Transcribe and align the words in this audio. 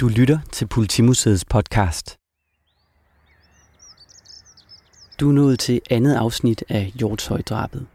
Du 0.00 0.08
lytter 0.08 0.38
til 0.52 0.66
Politimuseets 0.66 1.44
podcast. 1.44 2.16
Du 5.20 5.28
er 5.28 5.32
nået 5.32 5.58
til 5.58 5.80
andet 5.90 6.14
afsnit 6.14 6.64
af 6.68 6.92
Hjortshøjdrabet. 6.94 7.86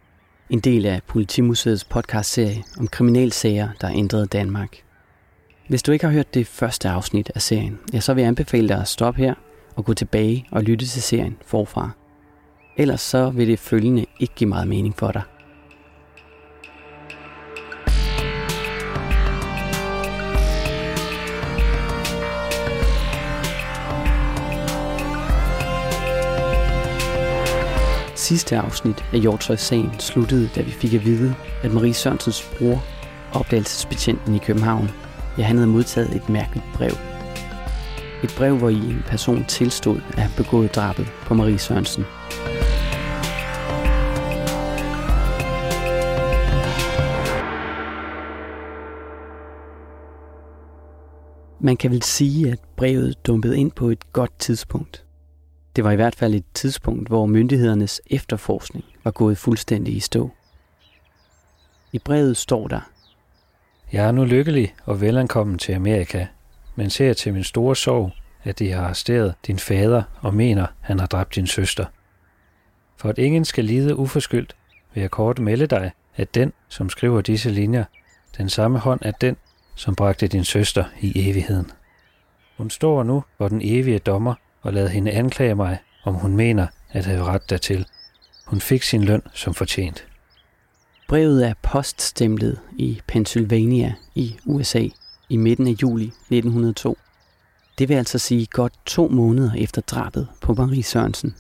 En 0.50 0.60
del 0.60 0.86
af 0.86 1.02
Politimuseets 1.08 1.84
podcastserie 1.84 2.64
om 2.80 2.88
kriminalsager, 2.88 3.70
der 3.82 3.90
ændrede 3.90 4.26
Danmark. 4.26 4.78
Hvis 5.70 5.84
du 5.84 5.92
ikke 5.92 6.06
har 6.06 6.14
hørt 6.14 6.34
det 6.34 6.48
første 6.48 6.90
afsnit 6.90 7.32
af 7.36 7.42
serien, 7.42 7.80
ja, 7.94 8.00
så 8.00 8.14
vil 8.14 8.22
jeg 8.22 8.28
anbefale 8.28 8.68
dig 8.68 8.82
at 8.82 8.88
stoppe 8.88 9.22
her 9.22 9.34
og 9.76 9.86
gå 9.86 9.94
tilbage 9.94 10.48
og 10.52 10.64
lytte 10.64 10.86
til 10.86 11.02
serien 11.02 11.38
forfra. 11.46 11.90
Ellers 12.78 13.02
så 13.02 13.30
vil 13.30 13.48
det 13.48 13.60
følgende 13.60 14.06
ikke 14.20 14.36
give 14.36 14.50
meget 14.50 14.68
mening 14.68 14.96
for 14.98 15.12
dig. 15.12 15.22
Sidste 28.26 28.58
afsnit 28.58 29.06
af 29.14 29.20
Hjortøj-sagen 29.20 30.00
sluttede, 30.00 30.50
da 30.56 30.62
vi 30.62 30.72
fik 30.72 30.94
at 30.94 31.06
vide, 31.06 31.36
at 31.64 31.74
Marie 31.74 31.94
Sørensens 31.94 32.50
bror, 32.58 32.84
opdagelsesbetjenten 33.34 34.36
i 34.36 34.38
København, 34.38 34.90
ja, 35.38 35.44
han 35.44 35.56
havde 35.56 35.68
modtaget 35.68 36.16
et 36.16 36.30
mærkeligt 36.30 36.66
brev. 36.74 36.92
Et 38.24 38.36
brev, 38.38 38.58
hvor 38.58 38.70
en 38.70 39.04
person 39.08 39.46
tilstod 39.46 39.98
at 40.10 40.20
have 40.20 40.32
begået 40.38 40.76
drabet 40.76 41.08
på 41.22 41.34
Marie 41.34 41.60
Sørensen. 41.60 42.06
Man 51.60 51.78
kan 51.78 51.92
vel 51.92 52.04
sige, 52.04 52.52
at 52.52 52.60
brevet 52.78 53.28
dumpede 53.28 53.60
ind 53.60 53.72
på 53.72 53.90
et 53.90 54.14
godt 54.14 54.40
tidspunkt. 54.40 55.05
Det 55.76 55.84
var 55.84 55.92
i 55.92 55.96
hvert 55.96 56.16
fald 56.16 56.34
et 56.34 56.46
tidspunkt, 56.54 57.08
hvor 57.08 57.26
myndighedernes 57.26 58.02
efterforskning 58.08 58.86
var 59.04 59.12
gået 59.12 59.38
fuldstændig 59.38 59.96
i 59.96 60.00
stå. 60.00 60.32
I 61.92 62.00
brevet 62.00 62.38
står 62.38 62.68
der, 62.68 62.80
Jeg 63.92 64.06
er 64.06 64.12
nu 64.12 64.26
lykkelig 64.26 64.76
og 64.86 65.02
velankommen 65.02 65.58
til 65.58 65.74
Amerika, 65.74 66.26
men 66.76 66.90
ser 66.90 67.14
til 67.14 67.34
min 67.34 67.44
store 67.44 67.76
sorg, 67.76 68.12
at 68.44 68.60
de 68.60 68.72
har 68.72 68.84
arresteret 68.84 69.36
din 69.48 69.60
fader 69.60 70.04
og 70.22 70.34
mener, 70.34 70.68
han 70.82 71.00
har 71.00 71.08
dræbt 71.08 71.36
din 71.36 71.48
søster. 71.48 71.86
For 72.98 73.10
at 73.10 73.18
ingen 73.18 73.46
skal 73.46 73.66
lide 73.66 73.96
uforskyldt, 73.96 74.56
vil 74.94 75.02
jeg 75.02 75.12
kort 75.12 75.40
melde 75.40 75.68
dig, 75.68 75.92
at 76.16 76.36
den, 76.36 76.54
som 76.70 76.90
skriver 76.90 77.22
disse 77.22 77.50
linjer, 77.50 77.84
den 78.38 78.50
samme 78.50 78.80
hånd 78.80 79.00
er 79.04 79.12
den, 79.12 79.38
som 79.76 79.96
bragte 79.96 80.28
din 80.28 80.44
søster 80.44 80.84
i 81.02 81.30
evigheden. 81.30 81.72
Hun 82.58 82.70
står 82.70 83.04
nu 83.04 83.24
hvor 83.38 83.48
den 83.48 83.62
evige 83.64 84.00
dommer 84.00 84.34
og 84.66 84.74
lad 84.74 84.90
hende 84.90 85.12
anklage 85.12 85.56
mig, 85.56 85.78
om 86.04 86.14
hun 86.14 86.36
mener 86.36 86.68
at 86.92 87.06
have 87.06 87.24
ret 87.24 87.50
dertil. 87.50 87.86
Hun 88.46 88.62
fik 88.62 88.84
sin 88.84 89.04
løn 89.04 89.22
som 89.34 89.54
fortjent. 89.54 90.06
Brevet 91.08 91.48
er 91.48 91.54
poststemplet 91.62 92.60
i 92.78 93.02
Pennsylvania 93.08 93.94
i 94.16 94.36
USA 94.46 94.88
i 95.30 95.38
midten 95.38 95.68
af 95.68 95.72
juli 95.72 96.06
1902. 96.06 96.98
Det 97.78 97.90
vil 97.90 97.96
altså 97.96 98.20
sige 98.20 98.46
godt 98.46 98.74
to 98.86 99.08
måneder 99.08 99.52
efter 99.58 99.82
drabet 99.82 100.28
på 100.42 100.54
Marie 100.54 100.84
Sørensen. 100.84 101.36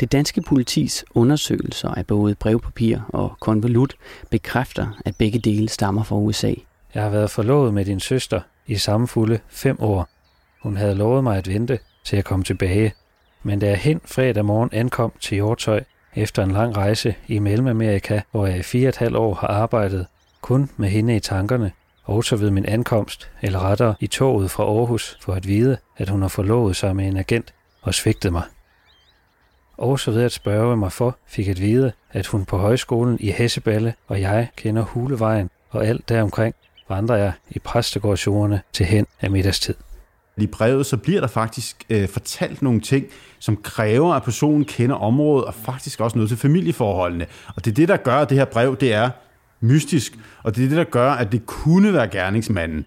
Det 0.00 0.12
danske 0.12 0.42
politis 0.42 1.04
undersøgelser 1.14 1.88
af 1.88 2.06
både 2.06 2.34
brevpapir 2.34 2.98
og 3.08 3.36
konvolut 3.40 3.94
bekræfter, 4.30 5.00
at 5.04 5.16
begge 5.16 5.38
dele 5.38 5.68
stammer 5.68 6.02
fra 6.02 6.16
USA. 6.16 6.54
Jeg 6.94 7.02
har 7.02 7.10
været 7.10 7.30
forlovet 7.30 7.74
med 7.74 7.84
din 7.84 8.00
søster 8.00 8.40
i 8.66 8.76
samme 8.76 9.08
fulde 9.08 9.38
fem 9.48 9.76
år. 9.80 10.08
Hun 10.62 10.76
havde 10.76 10.94
lovet 10.94 11.24
mig 11.24 11.36
at 11.36 11.48
vente, 11.48 11.78
til 12.04 12.16
at 12.16 12.24
komme 12.24 12.44
tilbage. 12.44 12.92
Men 13.42 13.58
da 13.58 13.68
jeg 13.68 13.78
hen 13.78 14.00
fredag 14.04 14.44
morgen 14.44 14.70
ankom 14.72 15.12
til 15.20 15.34
Hjortøj 15.34 15.84
efter 16.16 16.42
en 16.42 16.50
lang 16.50 16.76
rejse 16.76 17.14
i 17.28 17.38
Mellemamerika, 17.38 18.20
hvor 18.30 18.46
jeg 18.46 18.58
i 18.58 18.62
fire 18.62 18.86
og 18.86 18.88
et 18.88 18.96
halvt 18.96 19.16
år 19.16 19.34
har 19.34 19.48
arbejdet, 19.48 20.06
kun 20.40 20.70
med 20.76 20.88
hende 20.88 21.16
i 21.16 21.20
tankerne, 21.20 21.72
og 22.04 22.24
så 22.24 22.36
ved 22.36 22.50
min 22.50 22.66
ankomst, 22.66 23.30
eller 23.42 23.58
rettere 23.58 23.94
i 24.00 24.06
toget 24.06 24.50
fra 24.50 24.62
Aarhus, 24.62 25.18
for 25.20 25.32
at 25.32 25.48
vide, 25.48 25.76
at 25.96 26.08
hun 26.08 26.22
har 26.22 26.28
forlovet 26.28 26.76
sig 26.76 26.96
med 26.96 27.06
en 27.06 27.16
agent 27.16 27.54
og 27.82 27.94
svigtet 27.94 28.32
mig. 28.32 28.42
Og 29.76 30.00
så 30.00 30.10
ved 30.10 30.22
at 30.22 30.32
spørge 30.32 30.76
mig 30.76 30.92
for, 30.92 31.16
fik 31.26 31.48
at 31.48 31.60
vide, 31.60 31.92
at 32.12 32.26
hun 32.26 32.44
på 32.44 32.58
højskolen 32.58 33.16
i 33.20 33.30
Hesseballe 33.30 33.94
og 34.08 34.20
jeg 34.20 34.48
kender 34.56 34.82
Hulevejen, 34.82 35.50
og 35.70 35.86
alt 35.86 36.08
deromkring 36.08 36.54
vandrer 36.88 37.16
jeg 37.16 37.32
i 37.50 37.58
præstegårdsjordene 37.58 38.60
til 38.72 38.86
hen 38.86 39.06
af 39.20 39.30
middagstid 39.30 39.74
i 40.42 40.46
brevet, 40.46 40.86
så 40.86 40.96
bliver 40.96 41.20
der 41.20 41.28
faktisk 41.28 41.84
øh, 41.90 42.08
fortalt 42.08 42.62
nogle 42.62 42.80
ting, 42.80 43.06
som 43.38 43.56
kræver, 43.56 44.14
at 44.14 44.22
personen 44.22 44.64
kender 44.64 44.96
området, 44.96 45.44
og 45.44 45.54
faktisk 45.54 46.00
også 46.00 46.18
noget 46.18 46.28
til 46.28 46.38
familieforholdene. 46.38 47.26
Og 47.56 47.64
det 47.64 47.70
er 47.70 47.74
det, 47.74 47.88
der 47.88 47.96
gør, 47.96 48.16
at 48.16 48.30
det 48.30 48.38
her 48.38 48.44
brev, 48.44 48.76
det 48.76 48.92
er 48.92 49.10
mystisk, 49.60 50.18
og 50.42 50.56
det 50.56 50.64
er 50.64 50.68
det, 50.68 50.76
der 50.76 50.84
gør, 50.84 51.10
at 51.10 51.32
det 51.32 51.46
kunne 51.46 51.92
være 51.92 52.08
gerningsmanden. 52.08 52.86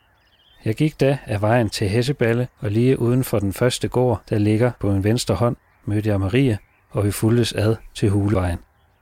Jeg 0.66 0.76
gik 0.76 1.00
da 1.00 1.18
af 1.26 1.42
vejen 1.42 1.70
til 1.70 1.90
Hesseballe, 1.90 2.48
og 2.60 2.72
lige 2.72 3.00
uden 3.00 3.24
for 3.24 3.40
den 3.40 3.54
første 3.54 3.88
gård, 3.88 4.22
der 4.30 4.38
ligger 4.38 4.72
på 4.80 4.92
min 4.92 5.04
venstre 5.04 5.36
hånd, 5.36 5.56
mødte 5.86 6.10
jeg 6.10 6.20
Marie, 6.20 6.58
og 6.90 7.06
vi 7.06 7.12
fuldtes 7.12 7.54
ad 7.54 7.76
til 7.96 8.10
Hulevejen. 8.10 8.58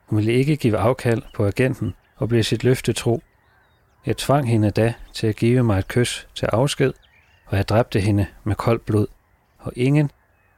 Hun 0.08 0.18
ville 0.18 0.34
ikke 0.34 0.56
give 0.56 0.78
afkald 0.78 1.22
på 1.36 1.46
agenten 1.48 1.94
og 2.18 2.30
blev 2.30 2.44
sit 2.44 2.64
løfte 2.64 2.94
tro. 2.94 3.22
Jeg 4.06 4.18
tvang 4.18 4.50
hende 4.50 4.70
da 4.70 4.94
til 5.14 5.28
at 5.28 5.36
give 5.36 5.64
mig 5.64 5.80
et 5.80 5.88
kys 5.88 6.28
til 6.36 6.46
afsked, 6.46 6.94
og 7.52 7.58
jeg 7.58 7.70
dræbte 7.70 8.00
hende 8.00 8.26
med 8.44 8.56
koldt 8.56 8.86
blod, 8.86 9.08
og 9.60 9.74
ingen, 9.76 10.12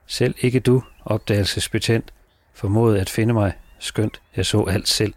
selv 0.06 0.34
ikke 0.40 0.60
du, 0.60 0.82
opdagelsesbetjent, 1.04 2.12
formåede 2.52 3.00
at 3.00 3.10
finde 3.10 3.34
mig, 3.34 3.52
skønt 3.78 4.20
jeg 4.36 4.46
så 4.46 4.64
alt 4.64 4.88
selv. 4.88 5.14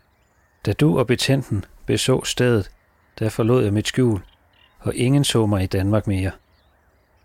Da 0.66 0.74
du 0.74 1.00
og 1.00 1.08
betjenten 1.08 1.66
beså 1.86 2.24
stedet, 2.24 2.72
der 3.20 3.30
forlod 3.30 3.64
jeg 3.64 3.74
mit 3.74 3.88
skjul, 3.88 4.22
og 4.80 4.96
ingen 4.96 5.24
så 5.24 5.46
mig 5.46 5.64
i 5.64 5.68
Danmark 5.68 6.08
mere. 6.08 6.32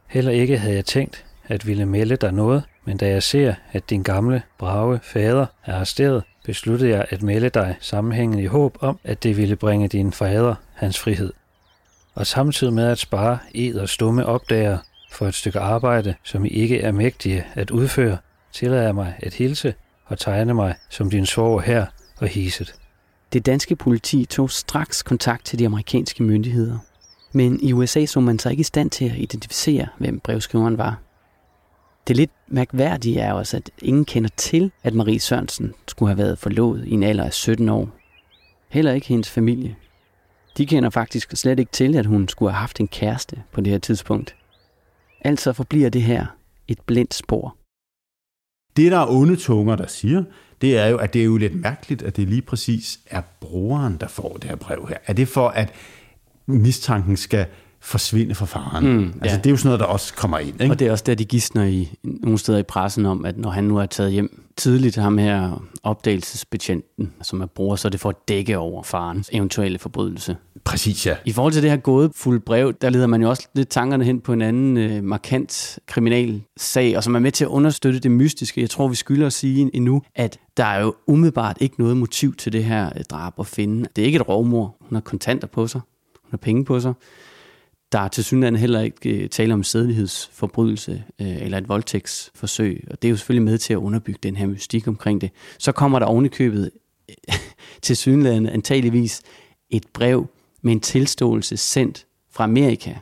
Heller 0.06 0.32
ikke 0.32 0.58
havde 0.58 0.74
jeg 0.74 0.84
tænkt 0.84 1.24
at 1.46 1.66
ville 1.66 1.86
melde 1.86 2.16
dig 2.16 2.32
noget, 2.32 2.64
men 2.84 2.96
da 2.96 3.08
jeg 3.08 3.22
ser, 3.22 3.54
at 3.72 3.90
din 3.90 4.02
gamle, 4.02 4.42
brave 4.58 5.00
fader 5.02 5.46
er 5.64 5.74
arresteret, 5.74 6.22
besluttede 6.44 6.90
jeg 6.90 7.06
at 7.10 7.22
melde 7.22 7.48
dig 7.48 7.76
sammenhængende 7.80 8.42
i 8.42 8.46
håb 8.46 8.78
om, 8.80 8.98
at 9.04 9.22
det 9.22 9.36
ville 9.36 9.56
bringe 9.56 9.88
din 9.88 10.12
fader 10.12 10.54
hans 10.74 10.98
frihed 10.98 11.32
og 12.14 12.26
samtidig 12.26 12.72
med 12.72 12.84
at 12.84 12.98
spare 12.98 13.38
ed 13.54 13.74
og 13.74 13.88
stumme 13.88 14.26
opdager 14.26 14.78
for 15.12 15.26
et 15.26 15.34
stykke 15.34 15.58
arbejde, 15.58 16.14
som 16.22 16.44
I 16.44 16.48
ikke 16.48 16.80
er 16.80 16.92
mægtige 16.92 17.44
at 17.54 17.70
udføre, 17.70 18.18
tillader 18.52 18.82
jeg 18.82 18.94
mig 18.94 19.14
at 19.22 19.34
hilse 19.34 19.74
og 20.06 20.18
tegne 20.18 20.54
mig 20.54 20.74
som 20.88 21.10
din 21.10 21.26
svoger 21.26 21.60
her 21.60 21.86
og 22.20 22.28
hiset. 22.28 22.74
Det 23.32 23.46
danske 23.46 23.76
politi 23.76 24.24
tog 24.24 24.50
straks 24.50 25.02
kontakt 25.02 25.44
til 25.44 25.58
de 25.58 25.66
amerikanske 25.66 26.22
myndigheder. 26.22 26.78
Men 27.32 27.60
i 27.62 27.72
USA 27.72 28.06
så 28.06 28.20
man 28.20 28.38
sig 28.38 28.50
ikke 28.50 28.60
i 28.60 28.64
stand 28.64 28.90
til 28.90 29.04
at 29.04 29.18
identificere, 29.18 29.86
hvem 29.98 30.20
brevskriveren 30.20 30.78
var. 30.78 30.98
Det 32.08 32.16
lidt 32.16 32.30
mærkværdige 32.48 33.20
er 33.20 33.32
også, 33.32 33.56
at 33.56 33.70
ingen 33.78 34.04
kender 34.04 34.30
til, 34.36 34.70
at 34.82 34.94
Marie 34.94 35.20
Sørensen 35.20 35.74
skulle 35.88 36.08
have 36.08 36.18
været 36.18 36.38
forlovet 36.38 36.84
i 36.86 36.90
en 36.90 37.02
alder 37.02 37.24
af 37.24 37.32
17 37.32 37.68
år. 37.68 37.88
Heller 38.68 38.92
ikke 38.92 39.06
hendes 39.06 39.30
familie. 39.30 39.76
De 40.56 40.66
kender 40.66 40.90
faktisk 40.90 41.36
slet 41.36 41.58
ikke 41.58 41.72
til, 41.72 41.96
at 41.96 42.06
hun 42.06 42.28
skulle 42.28 42.52
have 42.52 42.60
haft 42.60 42.80
en 42.80 42.88
kæreste 42.88 43.42
på 43.52 43.60
det 43.60 43.72
her 43.72 43.78
tidspunkt. 43.78 44.36
Altså 45.20 45.52
forbliver 45.52 45.88
det 45.88 46.02
her 46.02 46.26
et 46.68 46.80
blindt 46.80 47.14
spor. 47.14 47.56
Det, 48.76 48.92
der 48.92 48.98
er 48.98 49.06
onde 49.10 49.36
tunger, 49.36 49.76
der 49.76 49.86
siger, 49.86 50.24
det 50.60 50.78
er 50.78 50.86
jo, 50.86 50.96
at 50.96 51.12
det 51.12 51.20
er 51.20 51.24
jo 51.24 51.36
lidt 51.36 51.60
mærkeligt, 51.60 52.02
at 52.02 52.16
det 52.16 52.28
lige 52.28 52.42
præcis 52.42 53.00
er 53.06 53.22
brugeren, 53.40 53.96
der 54.00 54.08
får 54.08 54.36
det 54.36 54.44
her 54.44 54.56
brev 54.56 54.86
her. 54.88 54.96
Er 55.06 55.12
det 55.12 55.28
for, 55.28 55.48
at 55.48 55.72
mistanken 56.46 57.16
skal 57.16 57.46
forsvinde 57.82 58.34
fra 58.34 58.46
faren. 58.46 58.96
Mm, 58.96 59.04
altså, 59.20 59.36
ja. 59.36 59.36
Det 59.36 59.46
er 59.46 59.50
jo 59.50 59.56
sådan 59.56 59.68
noget, 59.68 59.80
der 59.80 59.86
også 59.86 60.14
kommer 60.14 60.38
ind. 60.38 60.60
Ikke? 60.60 60.72
Og 60.72 60.78
det 60.78 60.86
er 60.86 60.92
også 60.92 61.04
der, 61.06 61.14
de 61.14 61.24
gidsner 61.24 61.64
i 61.64 61.94
nogle 62.04 62.38
steder 62.38 62.58
i 62.58 62.62
pressen 62.62 63.06
om, 63.06 63.24
at 63.24 63.38
når 63.38 63.50
han 63.50 63.64
nu 63.64 63.78
er 63.78 63.86
taget 63.86 64.12
hjem 64.12 64.42
tidligt, 64.56 64.96
ham 64.96 65.18
her 65.18 65.62
opdagelsesbetjenten, 65.82 67.12
som 67.22 67.40
er 67.40 67.46
bror, 67.46 67.76
så 67.76 67.88
er 67.88 67.90
det 67.90 68.00
for 68.00 68.08
at 68.08 68.16
dække 68.28 68.58
over 68.58 68.82
farens 68.82 69.30
eventuelle 69.32 69.78
forbrydelse. 69.78 70.36
Præcis, 70.64 71.06
ja. 71.06 71.16
I 71.24 71.32
forhold 71.32 71.52
til 71.52 71.62
det 71.62 71.70
her 71.70 71.76
gådefulde 71.76 72.40
brev, 72.40 72.72
der 72.72 72.90
leder 72.90 73.06
man 73.06 73.22
jo 73.22 73.28
også 73.28 73.48
lidt 73.54 73.68
tankerne 73.68 74.04
hen 74.04 74.20
på 74.20 74.32
en 74.32 74.42
anden 74.42 74.76
øh, 74.76 75.04
markant 75.04 75.78
kriminal 75.86 76.42
sag, 76.56 76.96
og 76.96 77.04
som 77.04 77.14
er 77.14 77.18
med 77.18 77.32
til 77.32 77.44
at 77.44 77.48
understøtte 77.48 77.98
det 77.98 78.10
mystiske. 78.10 78.60
Jeg 78.60 78.70
tror, 78.70 78.88
vi 78.88 78.94
skylder 78.94 79.26
at 79.26 79.32
sige 79.32 79.70
endnu, 79.74 80.02
at 80.14 80.38
der 80.56 80.64
er 80.64 80.80
jo 80.80 80.94
umiddelbart 81.06 81.56
ikke 81.60 81.74
noget 81.78 81.96
motiv 81.96 82.34
til 82.34 82.52
det 82.52 82.64
her 82.64 82.86
øh, 82.96 83.04
drab 83.10 83.32
at 83.40 83.46
finde. 83.46 83.88
Det 83.96 84.02
er 84.02 84.06
ikke 84.06 84.16
et 84.16 84.28
rovmor. 84.28 84.76
Hun 84.80 84.96
har 84.96 85.00
kontanter 85.00 85.46
på 85.46 85.66
sig. 85.66 85.80
Hun 86.22 86.30
har 86.30 86.38
penge 86.38 86.64
på 86.64 86.80
sig. 86.80 86.92
Der 87.92 87.98
er 87.98 88.08
til 88.08 88.24
synligheden 88.24 88.56
heller 88.56 88.80
ikke 88.80 89.10
øh, 89.10 89.28
tale 89.28 89.54
om 89.54 89.62
sædelighedsforbrydelse 89.62 91.04
øh, 91.20 91.42
eller 91.42 91.58
et 91.58 91.68
voldtægtsforsøg, 91.68 92.84
og 92.90 93.02
det 93.02 93.08
er 93.08 93.10
jo 93.10 93.16
selvfølgelig 93.16 93.44
med 93.44 93.58
til 93.58 93.72
at 93.72 93.76
underbygge 93.76 94.18
den 94.22 94.36
her 94.36 94.46
mystik 94.46 94.88
omkring 94.88 95.20
det. 95.20 95.30
Så 95.58 95.72
kommer 95.72 95.98
der 95.98 96.06
ovenikøbet 96.06 96.70
til 97.82 97.96
synligheden 97.96 98.46
antageligvis 98.46 99.22
et 99.70 99.84
brev 99.92 100.30
med 100.62 100.72
en 100.72 100.80
tilståelse 100.80 101.56
sendt 101.56 102.06
fra 102.30 102.44
Amerika. 102.44 102.94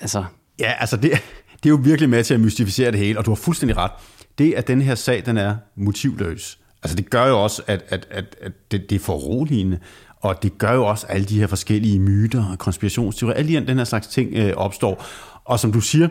Altså, 0.00 0.24
Ja, 0.62 0.72
altså 0.78 0.96
det, 0.96 1.10
det 1.52 1.66
er 1.66 1.70
jo 1.70 1.80
virkelig 1.82 2.08
med 2.08 2.24
til 2.24 2.34
at 2.34 2.40
mystificere 2.40 2.90
det 2.90 2.98
hele, 2.98 3.18
og 3.18 3.26
du 3.26 3.30
har 3.30 3.36
fuldstændig 3.36 3.76
ret. 3.76 3.90
Det, 4.38 4.52
at 4.52 4.68
den 4.68 4.82
her 4.82 4.94
sag, 4.94 5.26
den 5.26 5.36
er 5.36 5.56
motivløs, 5.76 6.58
altså 6.82 6.96
det 6.96 7.10
gør 7.10 7.26
jo 7.26 7.42
også, 7.42 7.62
at, 7.66 7.84
at, 7.88 8.06
at, 8.10 8.36
at 8.40 8.52
det, 8.70 8.90
det 8.90 8.96
er 8.96 9.00
foruroligende, 9.00 9.78
og 10.22 10.42
det 10.42 10.58
gør 10.58 10.72
jo 10.72 10.84
også, 10.84 11.06
at 11.08 11.14
alle 11.14 11.26
de 11.26 11.40
her 11.40 11.46
forskellige 11.46 11.98
myter 11.98 12.44
og 12.52 12.58
konspirationsteorier, 12.58 13.36
alle 13.36 13.66
den 13.66 13.78
her 13.78 13.84
slags 13.84 14.06
ting 14.06 14.34
øh, 14.34 14.52
opstår. 14.56 15.04
Og 15.44 15.60
som 15.60 15.72
du 15.72 15.80
siger, 15.80 16.08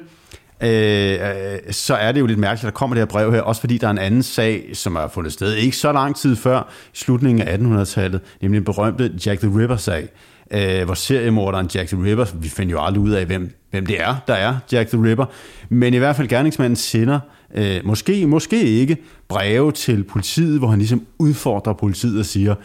øh, 0.62 1.14
øh, 1.14 1.60
så 1.72 1.96
er 1.96 2.12
det 2.12 2.20
jo 2.20 2.26
lidt 2.26 2.40
mærkeligt, 2.40 2.64
at 2.64 2.74
der 2.74 2.78
kommer 2.78 2.96
det 2.96 3.02
her 3.02 3.06
brev 3.06 3.34
her, 3.34 3.42
også 3.42 3.62
fordi 3.62 3.78
der 3.78 3.88
er 3.88 3.92
en 3.92 3.98
anden 3.98 4.24
sag, 4.24 4.70
som 4.74 4.96
er 4.96 5.08
fundet 5.08 5.34
sted 5.34 5.54
ikke 5.54 5.78
så 5.78 5.92
lang 5.92 6.16
tid 6.16 6.36
før, 6.36 6.70
i 6.94 6.98
slutningen 6.98 7.48
af 7.48 7.58
1800-tallet, 7.58 8.22
nemlig 8.42 8.58
den 8.58 8.66
berømte 8.66 9.14
Jack 9.26 9.42
the 9.42 9.60
Ripper-sag, 9.60 10.10
øh, 10.52 10.86
hvor 10.86 10.94
seriemorderen 10.94 11.70
Jack 11.76 11.90
the 11.90 12.04
Ripper, 12.04 12.26
vi 12.34 12.50
finder 12.50 12.72
jo 12.72 12.84
aldrig 12.84 13.04
ud 13.04 13.12
af, 13.12 13.26
hvem, 13.26 13.58
hvem 13.72 13.86
det 13.86 14.02
er, 14.02 14.16
der 14.28 14.34
er 14.34 14.56
Jack 14.72 14.90
the 14.90 15.04
Ripper, 15.04 15.26
men 15.70 15.94
i 15.94 15.98
hvert 15.98 16.16
fald 16.16 16.28
gerningsmanden 16.28 16.76
sender, 16.76 17.20
øh, 17.56 17.80
måske, 17.84 18.28
måske 18.28 18.64
ikke, 18.64 18.98
breve 19.28 19.72
til 19.72 20.04
politiet, 20.04 20.60
hvor 20.60 20.68
han 20.68 20.80
ligesom 20.80 21.06
udfordrer 21.20 21.74
politiet 21.74 22.20
og 22.20 22.26
siger, 22.26 22.56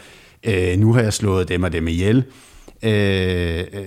øh, 0.47 0.79
nu 0.79 0.93
har 0.93 1.01
jeg 1.01 1.13
slået 1.13 1.49
dem 1.49 1.63
og 1.63 1.73
dem 1.73 1.89
ihjel, 1.89 2.25
øh, 2.83 3.59
øh, 3.59 3.85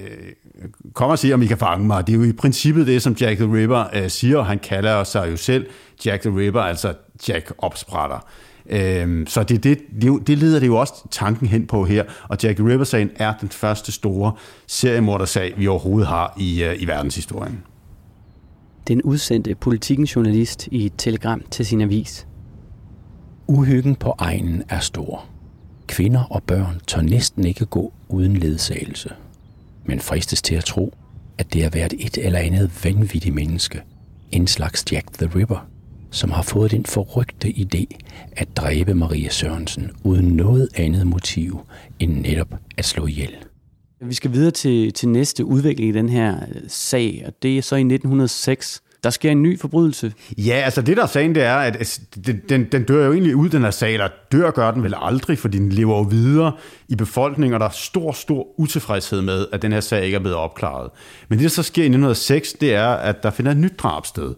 kom 0.94 1.10
og 1.10 1.20
se, 1.20 1.34
om 1.34 1.42
I 1.42 1.46
kan 1.46 1.58
fange 1.58 1.88
mig. 1.88 2.08
Det 2.08 2.14
er 2.14 2.18
jo 2.18 2.24
i 2.24 2.34
princippet 2.34 2.88
det, 2.88 3.02
som 3.02 3.16
Jack 3.22 3.40
the 3.40 3.54
Ripper 3.54 3.84
øh, 3.96 4.10
siger, 4.10 4.38
og 4.38 4.46
han 4.46 4.60
kalder 4.60 5.04
sig 5.04 5.32
jo 5.32 5.38
selv 5.38 5.68
Jack 6.06 6.22
the 6.22 6.38
Ripper, 6.38 6.62
altså 6.62 6.94
Jack 7.28 7.54
Opspratter. 7.58 8.28
Øhm, 8.70 9.28
så 9.28 9.44
det, 9.44 9.64
det, 9.64 9.80
det, 10.02 10.28
det 10.28 10.38
leder 10.38 10.60
det 10.60 10.68
jo 10.68 10.78
også 10.78 10.94
tanken 11.12 11.48
hen 11.48 11.68
på 11.68 11.86
her, 11.86 12.04
og 12.28 12.38
Jack 12.44 12.58
the 12.58 12.68
Ripper-sagen 12.68 13.10
er 13.16 13.34
den 13.42 13.50
første 13.50 13.92
store 13.92 14.32
seriemordersag, 14.68 15.54
vi 15.58 15.68
overhovedet 15.68 16.08
har 16.08 16.36
i, 16.40 16.66
uh, 16.66 16.82
i 16.82 16.88
verdenshistorien. 16.88 17.64
Den 18.88 19.02
udsendte 19.02 19.56
politikens 19.56 20.16
journalist 20.16 20.68
i 20.72 20.86
et 20.86 20.94
telegram 20.98 21.42
til 21.52 21.66
sin 21.66 21.82
avis. 21.82 22.28
Uhyggen 23.48 23.96
på 23.96 24.16
egnen 24.20 24.64
er 24.70 24.80
stor. 24.80 25.26
Kvinder 25.90 26.24
og 26.24 26.44
børn 26.44 26.80
tør 26.88 27.02
næsten 27.02 27.46
ikke 27.46 27.66
gå 27.66 27.94
uden 28.10 28.38
ledsagelse, 28.38 29.10
men 29.86 30.00
fristes 30.00 30.42
til 30.42 30.56
at 30.56 30.66
tro, 30.66 30.94
at 31.38 31.54
det 31.54 31.64
har 31.64 31.70
været 31.70 31.94
et 32.00 32.18
eller 32.18 32.40
andet 32.40 32.72
vanvittigt 32.84 33.36
menneske, 33.36 33.82
en 34.32 34.48
slags 34.48 34.86
Jack 34.92 35.14
the 35.14 35.30
Ripper, 35.36 35.68
som 36.12 36.32
har 36.32 36.42
fået 36.42 36.72
den 36.72 36.86
forrygte 36.86 37.48
idé 37.48 37.86
at 38.32 38.48
dræbe 38.58 38.94
Maria 38.94 39.30
Sørensen 39.30 39.92
uden 40.04 40.26
noget 40.26 40.70
andet 40.76 41.08
motiv 41.08 41.60
end 42.00 42.22
netop 42.22 42.56
at 42.78 42.86
slå 42.86 43.08
ihjel. 43.08 43.36
Vi 44.02 44.14
skal 44.14 44.34
videre 44.34 44.52
til, 44.52 44.94
til 44.94 45.10
næste 45.10 45.46
udvikling 45.46 45.90
i 45.90 45.94
den 45.94 46.10
her 46.10 46.40
sag, 46.68 47.24
og 47.28 47.34
det 47.44 47.58
er 47.58 47.62
så 47.62 47.76
i 47.76 47.80
1906. 47.80 48.82
Der 49.04 49.10
sker 49.10 49.32
en 49.32 49.44
ny 49.44 49.60
forbrydelse. 49.60 50.14
Ja, 50.38 50.62
altså 50.66 50.82
det 50.82 50.98
der 50.98 51.04
er 51.04 51.08
sagen, 51.08 51.36
det 51.36 51.44
er, 51.44 51.56
at 51.56 51.76
altså, 51.76 52.02
den, 52.26 52.42
den, 52.50 52.66
den 52.72 52.84
dør 52.84 53.06
jo 53.06 53.14
egentlig 53.14 53.36
ud, 53.36 53.50
den 53.50 53.64
her 53.64 53.72
sag, 53.72 53.94
eller 53.94 54.08
dør 54.32 54.52
gør 54.52 54.72
den 54.72 54.84
vel 54.84 54.94
aldrig, 54.98 55.38
fordi 55.38 55.58
den 55.58 55.70
lever 55.70 55.98
jo 55.98 56.02
videre 56.02 56.52
i 56.88 56.96
befolkningen, 56.96 57.54
og 57.54 57.60
der 57.60 57.66
er 57.66 57.70
stor, 57.70 58.12
stor 58.12 58.48
utilfredshed 58.60 59.22
med, 59.22 59.46
at 59.52 59.62
den 59.62 59.72
her 59.72 59.80
sag 59.80 60.06
ikke 60.06 60.16
er 60.16 60.20
blevet 60.20 60.38
opklaret. 60.38 60.90
Men 61.30 61.40
det, 61.40 61.44
der 61.44 61.50
så 61.50 61.64
sker 61.64 61.84
i 61.84 61.86
1906, 61.86 62.54
det 62.54 62.74
er, 62.74 62.88
at 62.88 63.24
der 63.24 63.30
finder 63.30 63.52
et 63.52 63.58
nyt 63.58 63.80
drab 63.80 64.06
sted. 64.06 64.36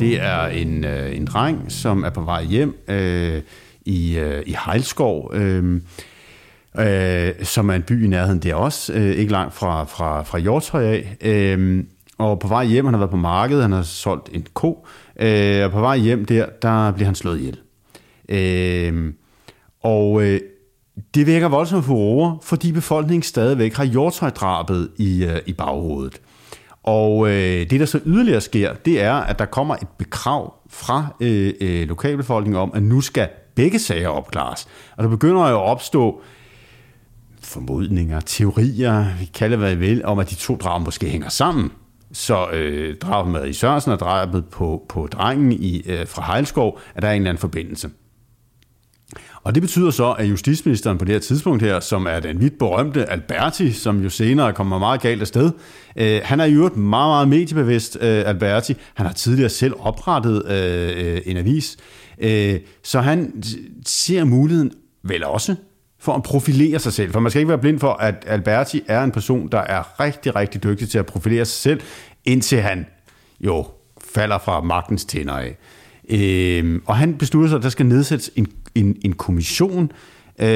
Det 0.00 0.22
er 0.22 0.46
en, 0.46 0.84
øh, 0.84 1.16
en 1.16 1.24
dreng, 1.24 1.72
som 1.72 2.04
er 2.04 2.10
på 2.10 2.20
vej 2.20 2.44
hjem 2.44 2.84
øh, 2.88 3.42
i, 3.84 4.18
øh, 4.18 4.42
i 4.46 4.56
Hejlskov, 4.64 5.30
øh, 5.34 5.80
øh, 6.78 7.44
som 7.44 7.68
er 7.70 7.74
en 7.74 7.82
by 7.82 8.04
i 8.04 8.08
nærheden 8.08 8.38
der 8.38 8.54
også, 8.54 8.92
øh, 8.92 9.10
ikke 9.10 9.32
langt 9.32 9.54
fra, 9.54 9.84
fra, 9.84 10.22
fra 10.22 10.38
Hjortøj 10.38 10.84
af. 10.84 11.16
Øh, 11.20 11.84
og 12.18 12.38
på 12.38 12.48
vej 12.48 12.64
hjem, 12.64 12.84
han 12.84 12.94
har 12.94 12.98
været 12.98 13.10
på 13.10 13.16
markedet, 13.16 13.62
han 13.62 13.72
har 13.72 13.82
solgt 13.82 14.28
en 14.32 14.46
ko, 14.54 14.86
øh, 15.20 15.64
og 15.64 15.70
på 15.70 15.80
vej 15.80 15.96
hjem 15.98 16.24
der, 16.24 16.46
der 16.62 16.92
bliver 16.92 17.06
han 17.06 17.14
slået 17.14 17.38
ihjel. 17.38 17.58
Øh, 18.28 19.12
og 19.82 20.22
øh, 20.22 20.40
det 21.14 21.26
vækker 21.26 21.48
voldsomt 21.48 21.84
furore, 21.84 22.38
fordi 22.42 22.72
befolkningen 22.72 23.22
stadigvæk 23.22 23.74
har 23.74 23.84
Hjortøj-drabet 23.84 24.90
i, 24.96 25.24
øh, 25.24 25.38
i 25.46 25.52
baghovedet. 25.52 26.20
Og 26.82 27.28
øh, 27.28 27.70
det, 27.70 27.80
der 27.80 27.86
så 27.86 28.00
yderligere 28.06 28.40
sker, 28.40 28.74
det 28.74 29.02
er, 29.02 29.14
at 29.14 29.38
der 29.38 29.44
kommer 29.44 29.74
et 29.74 29.88
bekrav 29.98 30.54
fra 30.70 31.06
øh, 31.20 31.54
øh, 31.60 31.88
lokalbefolkningen 31.88 32.60
om, 32.60 32.70
at 32.74 32.82
nu 32.82 33.00
skal 33.00 33.28
begge 33.54 33.78
sager 33.78 34.08
opklares. 34.08 34.68
Og 34.96 35.04
der 35.04 35.10
begynder 35.10 35.48
jo 35.48 35.56
at 35.56 35.62
opstå 35.62 36.20
formodninger, 37.46 38.20
teorier, 38.20 39.04
vi 39.18 39.24
kalder 39.34 39.56
hvad 39.56 39.72
I 39.72 39.76
vil, 39.76 40.04
om 40.04 40.18
at 40.18 40.30
de 40.30 40.34
to 40.34 40.56
drager 40.56 40.84
måske 40.84 41.08
hænger 41.08 41.28
sammen. 41.28 41.70
Så 42.12 42.50
øh, 42.50 42.96
drabet 42.96 43.32
med 43.32 43.48
i 43.48 43.52
Sørensen 43.52 43.92
og 43.92 43.98
drabet 43.98 44.44
på, 44.44 44.86
på 44.88 45.06
drengen 45.06 45.52
i, 45.52 45.82
øh, 45.86 46.06
fra 46.06 46.22
Hejlskov, 46.22 46.80
at 46.94 47.02
der 47.02 47.08
er 47.08 47.12
en 47.12 47.22
eller 47.22 47.30
anden 47.30 47.40
forbindelse. 47.40 47.90
Og 49.42 49.54
det 49.54 49.62
betyder 49.62 49.90
så, 49.90 50.12
at 50.12 50.24
justitsministeren 50.26 50.98
på 50.98 51.04
det 51.04 51.12
her 51.12 51.20
tidspunkt 51.20 51.62
her, 51.62 51.80
som 51.80 52.06
er 52.06 52.20
den 52.20 52.40
vidt 52.40 52.58
berømte 52.58 53.10
Alberti, 53.10 53.72
som 53.72 54.02
jo 54.02 54.10
senere 54.10 54.52
kommer 54.52 54.78
meget 54.78 55.00
galt 55.00 55.20
afsted, 55.20 55.50
øh, 55.96 56.20
han 56.24 56.40
er 56.40 56.44
jo 56.44 56.56
øvrigt 56.56 56.76
meget, 56.76 57.10
meget 57.10 57.28
mediebevidst 57.28 57.98
øh, 58.00 58.22
Alberti. 58.26 58.74
Han 58.94 59.06
har 59.06 59.12
tidligere 59.12 59.50
selv 59.50 59.74
oprettet 59.78 60.42
øh, 60.46 61.14
øh 61.14 61.20
en 61.26 61.36
avis. 61.36 61.76
Øh, 62.18 62.60
så 62.82 63.00
han 63.00 63.42
ser 63.86 64.24
muligheden 64.24 64.72
vel 65.02 65.24
også 65.24 65.56
for 66.06 66.14
at 66.14 66.22
profilere 66.22 66.78
sig 66.78 66.92
selv. 66.92 67.12
For 67.12 67.20
man 67.20 67.30
skal 67.30 67.40
ikke 67.40 67.48
være 67.48 67.58
blind 67.58 67.80
for, 67.80 67.92
at 67.92 68.24
Alberti 68.26 68.82
er 68.88 69.02
en 69.02 69.10
person, 69.10 69.48
der 69.52 69.58
er 69.58 70.00
rigtig, 70.00 70.36
rigtig 70.36 70.62
dygtig 70.62 70.88
til 70.88 70.98
at 70.98 71.06
profilere 71.06 71.44
sig 71.44 71.62
selv, 71.62 71.80
indtil 72.24 72.60
han 72.60 72.86
jo 73.40 73.66
falder 74.14 74.38
fra 74.38 74.60
magtens 74.60 75.04
tænder 75.04 75.34
af. 75.34 75.56
Øh, 76.08 76.80
og 76.86 76.96
han 76.96 77.14
beslutter 77.14 77.48
sig, 77.48 77.56
at 77.56 77.62
der 77.62 77.68
skal 77.68 77.86
nedsættes 77.86 78.30
en, 78.36 78.46
en, 78.74 78.96
en 79.04 79.12
kommission 79.12 79.92
øh, 80.38 80.48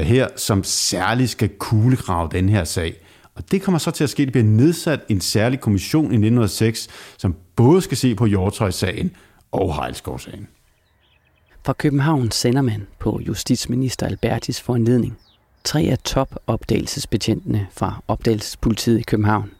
her, 0.00 0.28
som 0.36 0.64
særligt 0.64 1.30
skal 1.30 1.48
kuglegrave 1.58 2.28
den 2.32 2.48
her 2.48 2.64
sag. 2.64 2.94
Og 3.34 3.50
det 3.50 3.62
kommer 3.62 3.78
så 3.78 3.90
til 3.90 4.04
at 4.04 4.10
ske. 4.10 4.24
Det 4.24 4.32
bliver 4.32 4.46
nedsat 4.46 5.00
en 5.08 5.20
særlig 5.20 5.60
kommission 5.60 6.04
i 6.04 6.14
1906, 6.14 6.88
som 7.18 7.34
både 7.56 7.82
skal 7.82 7.96
se 7.96 8.14
på 8.14 8.26
Hjortøj-sagen 8.26 9.10
og 9.52 9.74
Hejlskov-sagen. 9.74 10.48
Fra 11.64 11.72
København 11.72 12.30
sender 12.30 12.62
man 12.62 12.86
på 12.98 13.20
justitsminister 13.26 14.06
Albertis 14.06 14.60
foranledning 14.60 15.18
tre 15.64 15.80
af 15.80 15.98
topopdagelsesbetjentene 15.98 17.66
fra 17.72 18.02
opdagelsespolitiet 18.08 18.98
i 18.98 19.02
København. 19.02 19.50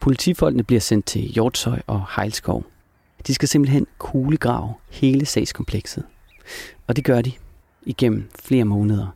Politifolkene 0.00 0.62
bliver 0.62 0.80
sendt 0.80 1.06
til 1.06 1.20
Hjortshøj 1.20 1.80
og 1.86 2.06
Hejlskov– 2.16 2.66
de 3.26 3.34
skal 3.34 3.48
simpelthen 3.48 3.86
kuglegrave 3.98 4.74
hele 4.90 5.26
sagskomplekset. 5.26 6.04
Og 6.86 6.96
det 6.96 7.04
gør 7.04 7.22
de 7.22 7.32
igennem 7.82 8.28
flere 8.44 8.64
måneder. 8.64 9.06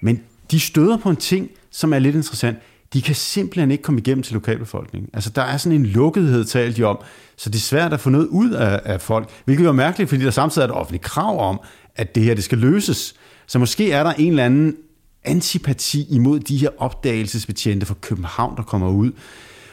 Men 0.00 0.24
de 0.50 0.60
støder 0.60 0.96
på 0.96 1.10
en 1.10 1.16
ting, 1.16 1.50
som 1.70 1.92
er 1.92 1.98
lidt 1.98 2.16
interessant. 2.16 2.58
De 2.94 3.02
kan 3.02 3.14
simpelthen 3.14 3.70
ikke 3.70 3.82
komme 3.82 4.00
igennem 4.00 4.22
til 4.22 4.34
lokalbefolkningen. 4.34 5.10
Altså, 5.12 5.30
der 5.30 5.42
er 5.42 5.56
sådan 5.56 5.78
en 5.78 5.86
lukkethed, 5.86 6.44
talt 6.44 6.76
de 6.76 6.84
om, 6.84 6.98
så 7.36 7.50
det 7.50 7.56
er 7.56 7.60
svært 7.60 7.92
at 7.92 8.00
få 8.00 8.10
noget 8.10 8.26
ud 8.26 8.50
af, 8.50 8.80
af 8.84 9.00
folk, 9.00 9.28
hvilket 9.44 9.66
er 9.66 9.72
mærkeligt, 9.72 10.10
fordi 10.10 10.24
der 10.24 10.30
samtidig 10.30 10.64
er 10.64 10.68
et 10.68 10.74
offentligt 10.74 11.04
krav 11.04 11.48
om, 11.48 11.60
at 11.96 12.14
det 12.14 12.22
her 12.22 12.34
det 12.34 12.44
skal 12.44 12.58
løses. 12.58 13.14
Så 13.46 13.58
måske 13.58 13.92
er 13.92 14.02
der 14.02 14.12
en 14.12 14.28
eller 14.28 14.44
anden 14.44 14.76
antipati 15.24 16.06
imod 16.10 16.40
de 16.40 16.56
her 16.56 16.68
opdagelsesbetjente 16.78 17.86
fra 17.86 17.94
København, 18.00 18.56
der 18.56 18.62
kommer 18.62 18.88
ud. 18.88 19.12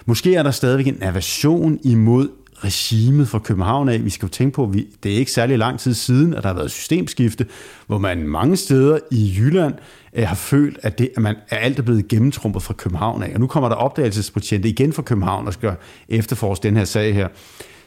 Måske 0.06 0.36
er 0.36 0.44
der 0.44 0.51
stadigvæk 0.51 0.88
en 0.88 1.04
aversion 1.04 1.80
imod 1.84 2.30
regimet 2.63 3.27
fra 3.27 3.39
København 3.39 3.89
af. 3.89 4.06
Vi 4.06 4.10
skal 4.10 4.25
jo 4.25 4.30
tænke 4.30 4.56
på, 4.56 4.63
at 4.63 4.74
vi, 4.74 4.88
det 5.03 5.13
er 5.13 5.18
ikke 5.18 5.32
særlig 5.32 5.58
lang 5.58 5.80
tid 5.80 5.94
siden, 5.94 6.34
at 6.34 6.44
der 6.44 6.50
har 6.50 6.56
været 6.56 6.72
systemskifte, 6.72 7.46
hvor 7.88 7.98
man 7.98 8.27
mange 8.27 8.58
steder 8.58 9.00
i 9.12 9.36
Jylland 9.38 9.74
øh, 10.13 10.27
har 10.27 10.36
følt, 10.36 10.80
at, 10.84 11.00
det, 11.00 11.10
at 11.15 11.22
man 11.22 11.36
er 11.50 11.58
alt 11.58 11.80
er 11.80 11.84
blevet 11.84 12.08
gennemtrumpet 12.08 12.63
fra 12.63 12.74
København 12.74 13.24
af. 13.24 13.34
Og 13.34 13.39
nu 13.39 13.48
kommer 13.48 13.70
der 13.70 13.75
opdagelsesprojekter 13.75 14.70
igen 14.70 14.94
fra 14.94 15.01
København 15.01 15.48
og 15.48 15.53
skal 15.53 15.74
efterforske 16.10 16.63
den 16.63 16.77
her 16.77 16.86
sag 16.86 17.13
her. 17.15 17.27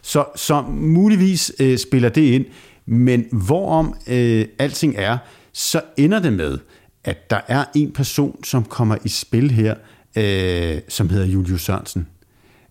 Så, 0.03 0.25
så 0.37 0.63
muligvis 0.69 1.53
øh, 1.61 1.79
spiller 1.79 2.09
det 2.09 2.23
ind, 2.23 2.45
men 2.87 3.25
hvorom 3.33 3.95
øh, 4.07 4.45
alting 4.59 4.95
er, 4.97 5.19
så 5.53 5.81
ender 5.97 6.19
det 6.19 6.33
med, 6.33 6.59
at 7.05 7.31
der 7.31 7.41
er 7.49 7.65
en 7.75 7.93
person, 7.93 8.45
som 8.45 8.65
kommer 8.65 8.97
i 9.05 9.09
spil 9.09 9.51
her, 9.51 9.75
øh, 10.17 10.81
som 10.89 11.09
hedder 11.09 11.27
Julius 11.27 11.63
Sørensen. 11.63 12.09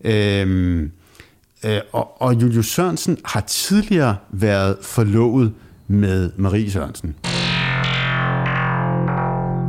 Øh, 0.04 0.88
Øh, 1.64 1.80
og, 1.92 2.22
og 2.22 2.34
Julius 2.34 2.66
Sørensen 2.66 3.18
har 3.24 3.40
tidligere 3.40 4.16
været 4.30 4.76
forlovet 4.82 5.52
med 5.86 6.30
Marie 6.36 6.70
Sørensen. 6.70 7.16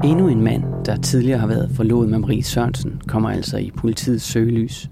Endnu 0.03 0.27
en 0.27 0.41
mand, 0.41 0.63
der 0.85 0.97
tidligere 0.97 1.39
har 1.39 1.47
været 1.47 1.71
forlovet 1.75 2.09
med 2.09 2.19
Marie 2.19 2.43
Sørensen, 2.43 3.01
kommer 3.07 3.29
altså 3.29 3.57
i 3.57 3.71
politiets 3.77 4.23
søgelys. 4.23 4.89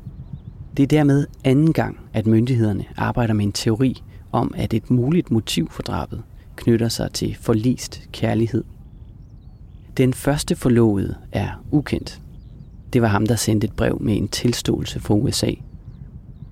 Det 0.77 0.83
er 0.83 0.87
dermed 0.87 1.27
anden 1.43 1.73
gang, 1.73 1.99
at 2.13 2.27
myndighederne 2.27 2.85
arbejder 2.97 3.33
med 3.33 3.45
en 3.45 3.51
teori 3.51 4.03
om, 4.31 4.53
at 4.57 4.73
et 4.73 4.91
muligt 4.91 5.31
motiv 5.31 5.71
for 5.71 5.83
drabet 5.83 6.21
knytter 6.55 6.89
sig 6.89 7.11
til 7.11 7.37
forlist 7.41 8.01
kærlighed. 8.11 8.63
Den 9.97 10.13
første 10.13 10.55
forlovede 10.55 11.15
er 11.31 11.63
ukendt. 11.71 12.21
det 12.93 13.01
var 13.01 13.07
ham, 13.07 13.27
der 13.27 13.35
sendte 13.35 13.65
et 13.65 13.73
brev 13.73 13.97
med 14.01 14.17
en 14.17 14.27
tilståelse 14.27 14.99
fra 14.99 15.13
USA. 15.13 15.51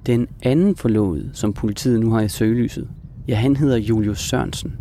Den 0.06 0.28
anden 0.44 0.76
forlovede, 0.76 1.30
som 1.34 1.54
politiet 1.54 2.00
nu 2.00 2.12
har 2.12 2.22
i 2.22 2.30
søgelyset, 2.30 2.88
ja, 3.28 3.36
han 3.36 3.56
hedder 3.56 3.78
Julius 3.78 4.20
Sørensen, 4.20 4.74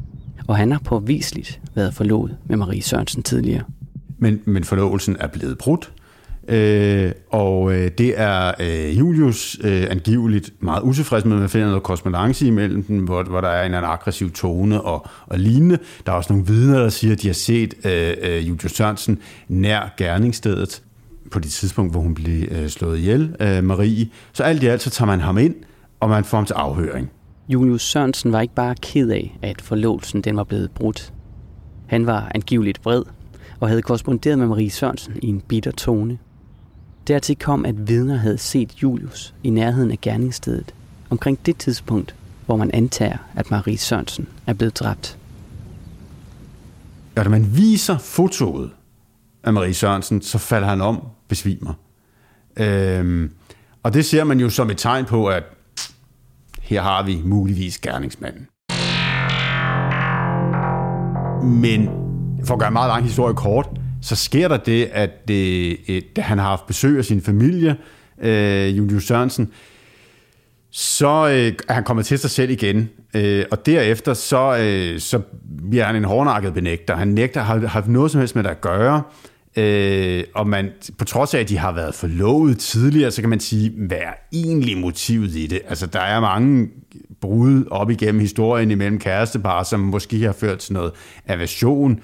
og 0.47 0.57
han 0.57 0.73
har 0.73 0.79
påviseligt 0.85 1.61
været 1.75 1.95
forlovet 1.95 2.37
med 2.47 2.57
Marie 2.57 2.83
Sørensen 2.83 3.23
tidligere. 3.23 3.65
Men, 4.19 4.41
men 4.45 4.65
forlovelsen 4.65 5.17
er 5.21 5.27
blevet 5.27 5.59
brudt, 5.59 5.93
øh, 6.49 7.13
og 7.31 7.73
øh, 7.73 7.91
det 7.99 8.21
er 8.21 8.53
øh, 8.61 8.99
Julius 8.99 9.59
øh, 9.65 9.87
angiveligt 9.91 10.63
meget 10.63 10.83
utilfreds 10.83 11.25
med, 11.25 11.33
at 11.33 11.41
man 11.41 11.49
finder 11.49 11.67
noget 11.67 11.83
kosmolance 11.83 12.47
imellem 12.47 12.83
dem, 12.83 12.99
hvor, 13.05 13.23
hvor 13.23 13.41
der 13.41 13.49
er 13.49 13.67
en, 13.67 13.75
en 13.75 13.85
aggressiv 13.85 14.33
tone 14.33 14.81
og, 14.81 15.07
og 15.27 15.39
lignende. 15.39 15.79
Der 16.07 16.13
er 16.13 16.17
også 16.17 16.33
nogle 16.33 16.47
vidner, 16.47 16.79
der 16.79 16.89
siger, 16.89 17.13
at 17.13 17.23
de 17.23 17.27
har 17.27 17.35
set 17.35 17.75
øh, 17.85 18.15
øh, 18.23 18.49
Julius 18.49 18.73
Sørensen 18.73 19.19
nær 19.49 19.95
gerningsstedet 19.97 20.83
på 21.31 21.39
det 21.39 21.51
tidspunkt, 21.51 21.93
hvor 21.93 22.01
hun 22.01 22.15
blev 22.15 22.49
øh, 22.51 22.69
slået 22.69 22.99
ihjel, 22.99 23.37
øh, 23.41 23.65
Marie. 23.65 24.09
Så 24.33 24.43
alt 24.43 24.63
i 24.63 24.67
alt, 24.67 24.83
så 24.83 24.91
tager 24.91 25.07
man 25.07 25.21
ham 25.21 25.39
ind, 25.39 25.55
og 26.01 26.09
man 26.09 26.25
får 26.25 26.39
ham 26.39 26.47
til 26.47 26.55
afhøring. 26.55 27.11
Julius 27.49 27.83
Sørensen 27.83 28.33
var 28.33 28.41
ikke 28.41 28.55
bare 28.55 28.75
ked 28.75 29.11
af, 29.11 29.39
at 29.43 29.61
forlovelsen 29.61 30.21
den 30.21 30.37
var 30.37 30.45
blevet 30.45 30.71
brudt. 30.71 31.13
Han 31.87 32.07
var 32.07 32.31
angiveligt 32.35 32.85
vred 32.85 33.03
og 33.61 33.69
havde 33.69 33.83
korresponderet 33.83 34.39
med 34.39 34.47
Marie 34.47 34.71
Sørensen 34.71 35.13
i 35.23 35.27
en 35.27 35.41
bitter 35.41 35.71
tone. 35.71 36.19
Dertil 37.09 37.37
kom, 37.37 37.65
at 37.65 37.89
vidner 37.89 38.17
havde 38.17 38.39
set 38.39 38.83
Julius 38.83 39.35
i 39.43 39.51
nærheden 39.51 39.91
af 39.91 40.01
gerningsstedet 40.01 40.75
omkring 41.11 41.47
det 41.47 41.57
tidspunkt, 41.57 42.15
hvor 42.47 42.57
man 42.57 42.71
antager, 42.71 43.17
at 43.37 43.51
Marie 43.51 43.79
Sørensen 43.79 44.29
er 44.47 44.53
blevet 44.53 44.79
dræbt. 44.79 45.19
Og 47.17 47.25
da 47.25 47.31
man 47.31 47.57
viser 47.57 47.99
fotoet 47.99 48.71
af 49.45 49.53
Marie 49.53 49.75
Sørensen, 49.75 50.23
så 50.23 50.39
falder 50.39 50.69
han 50.69 50.81
om, 50.81 51.01
besvimer. 51.29 51.75
Øhm, 52.57 53.31
og 53.83 53.95
det 53.95 54.05
ser 54.05 54.25
man 54.25 54.41
jo 54.41 54.51
som 54.51 54.71
et 54.71 54.79
tegn 54.79 55.05
på, 55.05 55.27
at 55.27 55.45
her 56.63 56.83
har 56.83 57.03
vi 57.03 57.21
muligvis 57.25 57.79
gerningsmanden. 57.79 58.47
Men 61.43 61.89
for 62.45 62.55
at 62.55 62.59
gøre 62.59 62.69
en 62.69 62.73
meget 62.73 62.89
lang 62.89 63.05
historie 63.05 63.35
kort, 63.35 63.69
så 64.03 64.17
sker 64.17 64.49
der 64.49 64.57
det, 64.57 64.85
at 64.93 65.29
det, 65.29 65.77
et, 65.97 66.17
da 66.17 66.21
han 66.21 66.39
har 66.39 66.49
haft 66.49 66.67
besøg 66.67 66.99
af 66.99 67.05
sin 67.05 67.23
familie, 67.23 67.77
øh, 68.23 68.79
Julius 68.79 69.05
Sørensen, 69.05 69.53
så 70.71 71.29
øh, 71.29 71.53
er 71.69 71.73
han 71.73 71.85
kommet 71.85 72.07
til 72.07 72.19
sig 72.19 72.31
selv 72.31 72.51
igen, 72.51 72.89
øh, 73.15 73.45
og 73.51 73.67
derefter 73.67 74.15
så, 74.15 74.59
øh, 74.61 75.01
så 75.01 75.21
bliver 75.71 75.85
han 75.85 75.97
en 75.97 76.05
hårdnakket 76.05 76.55
benægter. 76.55 76.97
Han 76.97 77.09
nægter, 77.09 77.41
har 77.41 77.67
haft 77.67 77.89
noget 77.89 78.11
som 78.11 78.19
helst 78.19 78.37
med 78.37 78.45
det 78.45 78.51
at 78.51 78.61
gøre, 78.61 79.03
øh, 79.57 80.25
og 80.35 80.47
man, 80.47 80.71
på 80.99 81.05
trods 81.05 81.35
af, 81.35 81.39
at 81.39 81.49
de 81.49 81.59
har 81.59 81.73
været 81.73 81.95
forlovet 81.95 82.59
tidligere, 82.59 83.11
så 83.11 83.23
kan 83.23 83.31
man 83.31 83.41
sige, 83.41 83.73
hvad 83.77 83.99
er 83.99 84.13
egentlig 84.33 84.79
motivet 84.79 85.37
i 85.37 85.47
det? 85.47 85.61
Altså, 85.69 85.87
der 85.87 86.01
er 86.01 86.21
mange 86.21 86.69
brud 87.21 87.65
op 87.71 87.91
igennem 87.91 88.21
historien 88.21 88.71
imellem 88.71 88.99
kærestepar, 88.99 89.63
som 89.63 89.81
måske 89.81 90.23
har 90.23 90.33
ført 90.33 90.59
til 90.59 90.73
noget 90.73 90.93
aversion, 91.27 92.01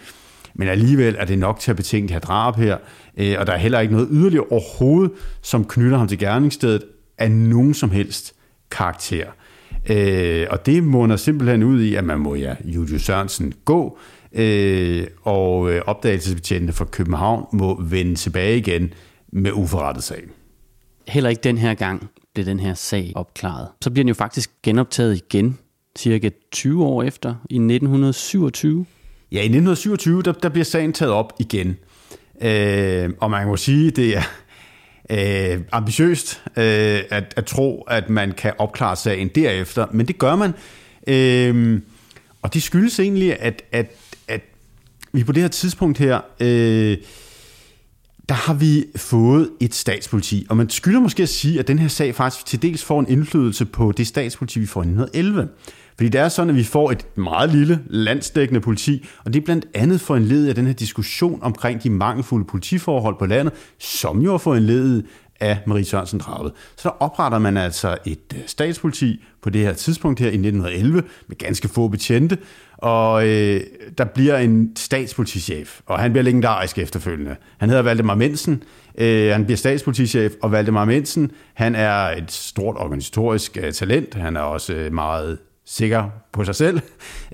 men 0.55 0.69
alligevel 0.69 1.17
er 1.19 1.25
det 1.25 1.39
nok 1.39 1.61
til 1.61 1.71
at 1.71 1.77
betænke 1.77 2.13
her 2.13 2.21
drab 2.21 2.57
her, 2.57 2.77
øh, 3.17 3.37
og 3.39 3.47
der 3.47 3.53
er 3.53 3.59
heller 3.59 3.81
ikke 3.81 3.95
noget 3.95 4.09
yderligere 4.11 4.45
overhovedet, 4.51 5.13
som 5.43 5.65
knytter 5.65 5.99
ham 5.99 6.09
til 6.09 6.19
gerningsstedet 6.19 6.83
af 7.19 7.31
nogen 7.31 7.75
som 7.75 7.91
helst 7.91 8.35
karakter. 8.71 9.27
Øh, 9.91 10.47
og 10.51 10.67
det 10.67 10.85
munder 10.85 11.17
simpelthen 11.17 11.63
ud 11.63 11.83
i, 11.83 11.95
at 11.95 12.05
man 12.05 12.19
må 12.19 12.35
ja, 12.35 12.55
Julius 12.65 13.03
Sørensen 13.03 13.55
gå, 13.65 13.99
øh, 14.33 15.07
og 15.23 15.73
øh, 15.73 15.83
opdagelsesbetjentene 15.87 16.73
fra 16.73 16.85
København 16.85 17.47
må 17.53 17.83
vende 17.83 18.15
tilbage 18.15 18.59
igen 18.59 18.93
med 19.33 19.53
uforrettet 19.53 20.05
sag. 20.05 20.23
Heller 21.09 21.31
ikke 21.31 21.43
den 21.43 21.59
her 21.59 21.75
gang 21.75 22.09
blev 22.35 22.47
den 22.47 22.61
her 22.61 22.75
sag 22.75 23.13
opklaret. 23.15 23.69
Så 23.83 23.91
bliver 23.91 24.05
den 24.05 24.09
jo 24.09 24.15
faktisk 24.15 24.51
genoptaget 24.63 25.17
igen, 25.17 25.59
cirka 25.99 26.31
20 26.53 26.85
år 26.85 27.03
efter, 27.03 27.29
i 27.51 27.55
1927. 27.55 28.87
Ja, 29.33 29.37
i 29.37 29.41
1927, 29.41 30.23
der, 30.23 30.33
der 30.33 30.49
bliver 30.49 30.65
sagen 30.65 30.93
taget 30.93 31.13
op 31.13 31.33
igen. 31.39 31.77
Øh, 32.43 33.11
og 33.21 33.31
man 33.31 33.47
må 33.47 33.57
sige, 33.57 33.91
det 33.91 34.17
er 34.17 34.23
øh, 35.11 35.61
ambitiøst 35.73 36.43
øh, 36.57 37.01
at, 37.11 37.35
at 37.37 37.45
tro, 37.47 37.83
at 37.89 38.11
man 38.11 38.33
kan 38.33 38.53
opklare 38.59 38.97
sagen 38.97 39.29
derefter, 39.29 39.87
men 39.93 40.09
det 40.09 40.19
gør 40.19 40.37
man. 40.37 40.53
Øh, 41.07 41.81
og 42.43 42.55
det 42.55 42.63
skyldes 42.63 43.01
egentlig, 43.01 43.41
at, 43.41 43.63
at, 43.73 43.91
at 44.29 44.41
vi 45.13 45.25
på 45.25 45.33
det 45.33 45.43
her 45.43 45.49
tidspunkt 45.49 45.99
her, 45.99 46.21
øh, 46.41 46.97
der 48.29 48.35
har 48.35 48.55
vi 48.55 48.85
fået 48.97 49.51
et 49.61 49.75
statspoliti. 49.75 50.47
Og 50.49 50.57
man 50.57 50.71
skylder 50.71 51.01
måske 51.01 51.23
at 51.23 51.29
sige, 51.29 51.59
at 51.59 51.69
den 51.69 51.79
her 51.79 51.89
sag 51.89 52.15
faktisk 52.15 52.47
til 52.47 52.63
dels 52.63 52.85
får 52.85 53.01
en 53.01 53.09
indflydelse 53.09 53.65
på 53.65 53.93
det 53.93 54.07
statspoliti, 54.07 54.59
vi 54.59 54.67
får 54.67 54.81
i 54.81 54.87
1911. 54.87 55.49
Fordi 55.97 56.09
det 56.09 56.21
er 56.21 56.29
sådan, 56.29 56.51
at 56.51 56.57
vi 56.57 56.65
får 56.65 56.91
et 56.91 57.07
meget 57.17 57.51
lille 57.51 57.81
landsdækkende 57.87 58.61
politi, 58.61 59.07
og 59.25 59.35
det 59.35 59.41
er 59.41 59.45
blandt 59.45 59.67
andet 59.75 60.01
for 60.01 60.17
en 60.17 60.25
led 60.25 60.49
af 60.49 60.55
den 60.55 60.67
her 60.67 60.73
diskussion 60.73 61.43
omkring 61.43 61.83
de 61.83 61.91
mangelfulde 61.91 62.45
politiforhold 62.45 63.17
på 63.19 63.27
landet, 63.27 63.55
som 63.79 64.21
jo 64.21 64.35
er 64.35 64.39
for 64.39 64.55
en 64.55 64.63
led 64.63 65.03
af 65.41 65.59
Marie 65.67 65.85
Sørensen 65.85 66.19
Draget. 66.19 66.53
Så 66.77 66.89
der 66.89 67.03
opretter 67.03 67.39
man 67.39 67.57
altså 67.57 67.99
et 68.07 68.35
øh, 68.35 68.41
statspoliti 68.47 69.25
på 69.43 69.51
det 69.51 69.61
her 69.61 69.73
tidspunkt 69.73 70.21
her 70.21 70.27
i 70.27 70.35
1911 70.35 71.03
med 71.29 71.37
ganske 71.37 71.69
få 71.69 71.89
betjente, 71.89 72.39
og 72.79 73.29
øh, 73.29 73.61
der 73.99 74.05
bliver 74.05 74.37
en 74.39 74.77
statspolitichef, 74.77 75.81
og 75.87 75.99
han 75.99 76.13
bliver 76.13 76.25
legendarisk 76.25 76.79
efterfølgende. 76.79 77.37
Han 77.59 77.69
hedder 77.69 77.83
Valdemar 77.83 78.15
Mensen, 78.15 78.63
øh, 78.99 79.33
han 79.33 79.45
bliver 79.45 79.57
statspolitichef, 79.57 80.33
og 80.43 80.53
Valdemar 80.53 80.85
Mensen, 80.85 81.31
han 81.55 81.75
er 81.75 81.95
et 81.95 82.33
stort 82.33 82.77
organisatorisk 82.79 83.59
øh, 83.63 83.73
talent, 83.73 84.15
han 84.15 84.37
er 84.37 84.41
også 84.41 84.73
øh, 84.73 84.93
meget 84.93 85.39
sikker 85.67 86.05
på 86.33 86.45
sig 86.45 86.55
selv. 86.55 86.81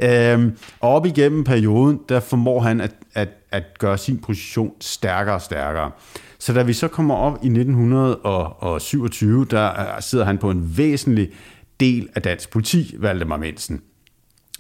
Øhm, 0.02 0.56
og 0.80 0.90
op 0.90 1.06
igennem 1.06 1.44
perioden, 1.44 2.00
der 2.08 2.20
formår 2.20 2.60
han 2.60 2.80
at, 2.80 2.94
at, 3.14 3.28
at 3.50 3.78
gøre 3.78 3.98
sin 3.98 4.18
position 4.18 4.72
stærkere 4.80 5.34
og 5.34 5.42
stærkere. 5.42 5.90
Så 6.38 6.52
da 6.52 6.62
vi 6.62 6.72
så 6.72 6.88
kommer 6.88 7.14
op 7.14 7.32
i 7.32 7.46
1927, 7.46 9.46
der 9.50 9.80
øh, 9.80 10.02
sidder 10.02 10.24
han 10.24 10.38
på 10.38 10.50
en 10.50 10.76
væsentlig 10.76 11.30
del 11.80 12.08
af 12.14 12.22
dansk 12.22 12.50
politi, 12.50 12.94
Valdemar 12.98 13.36
Mensen. 13.36 13.82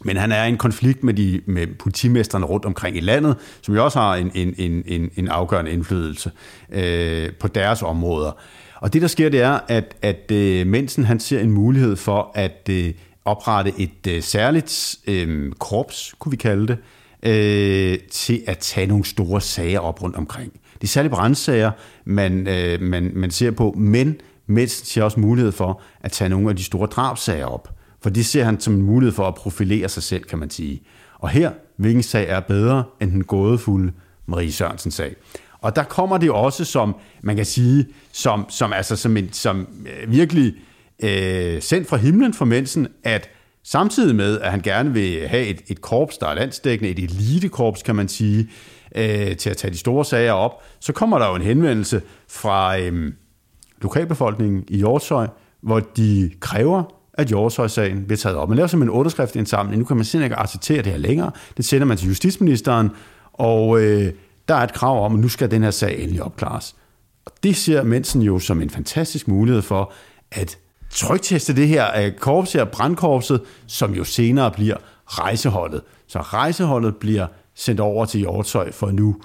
Men 0.04 0.16
han 0.16 0.32
er 0.32 0.44
i 0.44 0.48
en 0.48 0.58
konflikt 0.58 1.04
med, 1.04 1.14
de, 1.14 1.40
med 1.46 1.66
politimesterne 1.78 2.46
rundt 2.46 2.64
omkring 2.64 2.96
i 2.96 3.00
landet, 3.00 3.36
som 3.62 3.74
jo 3.74 3.84
også 3.84 3.98
har 3.98 4.16
en, 4.16 4.30
en, 4.34 4.82
en, 4.86 5.10
en 5.16 5.28
afgørende 5.28 5.70
indflydelse 5.70 6.30
øh, 6.72 7.30
på 7.40 7.48
deres 7.48 7.82
områder. 7.82 8.32
Og 8.74 8.92
det, 8.92 9.02
der 9.02 9.08
sker, 9.08 9.28
det 9.28 9.40
er, 9.40 9.58
at, 9.68 9.96
at 10.02 10.30
øh, 10.30 10.66
Mensen 10.66 11.04
han 11.04 11.20
ser 11.20 11.40
en 11.40 11.50
mulighed 11.50 11.96
for 11.96 12.32
at 12.34 12.68
øh, 12.70 12.94
oprette 13.24 13.72
et 13.78 14.06
øh, 14.08 14.22
særligt 14.22 14.96
øh, 15.06 15.52
korps, 15.52 16.14
kunne 16.18 16.30
vi 16.30 16.36
kalde 16.36 16.66
det, 16.66 16.78
øh, 17.22 17.98
til 18.10 18.42
at 18.46 18.58
tage 18.58 18.86
nogle 18.86 19.04
store 19.04 19.40
sager 19.40 19.80
op 19.80 20.02
rundt 20.02 20.16
omkring. 20.16 20.52
Det 20.52 20.82
er 20.82 20.86
særligt 20.86 21.14
brandsager, 21.14 21.70
man, 22.04 22.48
øh, 22.48 22.80
man, 22.80 23.10
man 23.14 23.30
ser 23.30 23.50
på, 23.50 23.74
men 23.78 24.20
mens 24.46 24.72
ser 24.72 25.02
også 25.02 25.20
mulighed 25.20 25.52
for 25.52 25.80
at 26.00 26.12
tage 26.12 26.28
nogle 26.28 26.50
af 26.50 26.56
de 26.56 26.64
store 26.64 26.86
drabsager 26.86 27.46
op. 27.46 27.68
For 28.02 28.10
det 28.10 28.26
ser 28.26 28.44
han 28.44 28.60
som 28.60 28.74
en 28.74 28.82
mulighed 28.82 29.14
for 29.14 29.28
at 29.28 29.34
profilere 29.34 29.88
sig 29.88 30.02
selv, 30.02 30.24
kan 30.24 30.38
man 30.38 30.50
sige. 30.50 30.82
Og 31.18 31.28
her, 31.28 31.50
hvilken 31.76 32.02
sag 32.02 32.28
er 32.28 32.40
bedre 32.40 32.84
end 33.00 33.10
den 33.10 33.24
gådefulde 33.24 33.92
Marie 34.26 34.52
Sørensen 34.52 34.90
sag. 34.90 35.16
Og 35.60 35.76
der 35.76 35.82
kommer 35.82 36.18
det 36.18 36.30
også 36.30 36.64
som, 36.64 36.96
man 37.22 37.36
kan 37.36 37.44
sige, 37.44 37.86
som, 38.12 38.46
som, 38.48 38.72
altså 38.72 38.96
som, 38.96 39.16
en, 39.16 39.32
som 39.32 39.68
øh, 39.86 40.12
virkelig 40.12 40.54
øh, 41.02 41.62
sendt 41.62 41.88
fra 41.88 41.96
himlen 41.96 42.34
for 42.34 42.44
mensen, 42.44 42.88
at 43.04 43.30
samtidig 43.64 44.16
med, 44.16 44.40
at 44.40 44.50
han 44.50 44.60
gerne 44.60 44.92
vil 44.92 45.28
have 45.28 45.46
et, 45.46 45.62
et 45.66 45.80
korps, 45.80 46.18
der 46.18 46.26
er 46.28 46.34
landsdækkende, 46.34 46.90
et 46.90 46.98
elitekorps, 46.98 47.82
kan 47.82 47.96
man 47.96 48.08
sige, 48.08 48.50
øh, 48.94 49.36
til 49.36 49.50
at 49.50 49.56
tage 49.56 49.72
de 49.72 49.78
store 49.78 50.04
sager 50.04 50.32
op, 50.32 50.62
så 50.80 50.92
kommer 50.92 51.18
der 51.18 51.28
jo 51.28 51.34
en 51.34 51.42
henvendelse 51.42 52.02
fra 52.28 52.78
øh, 52.78 53.12
lokalbefolkningen 53.82 54.64
i 54.68 54.76
Hjortshøj, 54.76 55.26
hvor 55.60 55.80
de 55.80 56.30
kræver, 56.40 56.82
at 57.14 57.26
Hjortshøj-sagen 57.26 58.04
bliver 58.04 58.16
taget 58.16 58.36
op. 58.36 58.48
Man 58.48 58.56
laver 58.56 58.66
simpelthen 58.66 58.94
en 58.94 58.98
underskriftindsamling. 58.98 59.78
Nu 59.78 59.84
kan 59.84 59.96
man 59.96 60.04
simpelthen 60.04 60.26
ikke 60.26 60.36
acceptere 60.36 60.82
det 60.82 60.86
her 60.86 60.98
længere. 60.98 61.30
Det 61.56 61.64
sender 61.64 61.86
man 61.86 61.96
til 61.96 62.08
justitsministeren, 62.08 62.90
og 63.32 63.80
øh, 63.80 64.12
der 64.48 64.54
er 64.54 64.64
et 64.64 64.72
krav 64.72 65.04
om, 65.04 65.14
at 65.14 65.20
nu 65.20 65.28
skal 65.28 65.50
den 65.50 65.62
her 65.62 65.70
sag 65.70 66.02
endelig 66.02 66.22
opklares. 66.22 66.76
Og 67.24 67.32
det 67.42 67.56
ser 67.56 67.82
Mensen 67.82 68.22
jo 68.22 68.38
som 68.38 68.62
en 68.62 68.70
fantastisk 68.70 69.28
mulighed 69.28 69.62
for 69.62 69.92
at 70.30 70.58
trygteste 70.92 71.56
det 71.56 71.68
her 71.68 72.04
øh, 72.04 72.12
korps 72.12 72.52
her, 72.52 72.64
brandkorpset, 72.64 73.40
som 73.66 73.94
jo 73.94 74.04
senere 74.04 74.50
bliver 74.50 74.76
rejseholdet. 75.06 75.82
Så 76.06 76.18
rejseholdet 76.18 76.96
bliver 76.96 77.26
sendt 77.54 77.80
over 77.80 78.04
til 78.04 78.20
Hjortøj 78.20 78.72
for 78.72 78.90
nu 78.90 79.16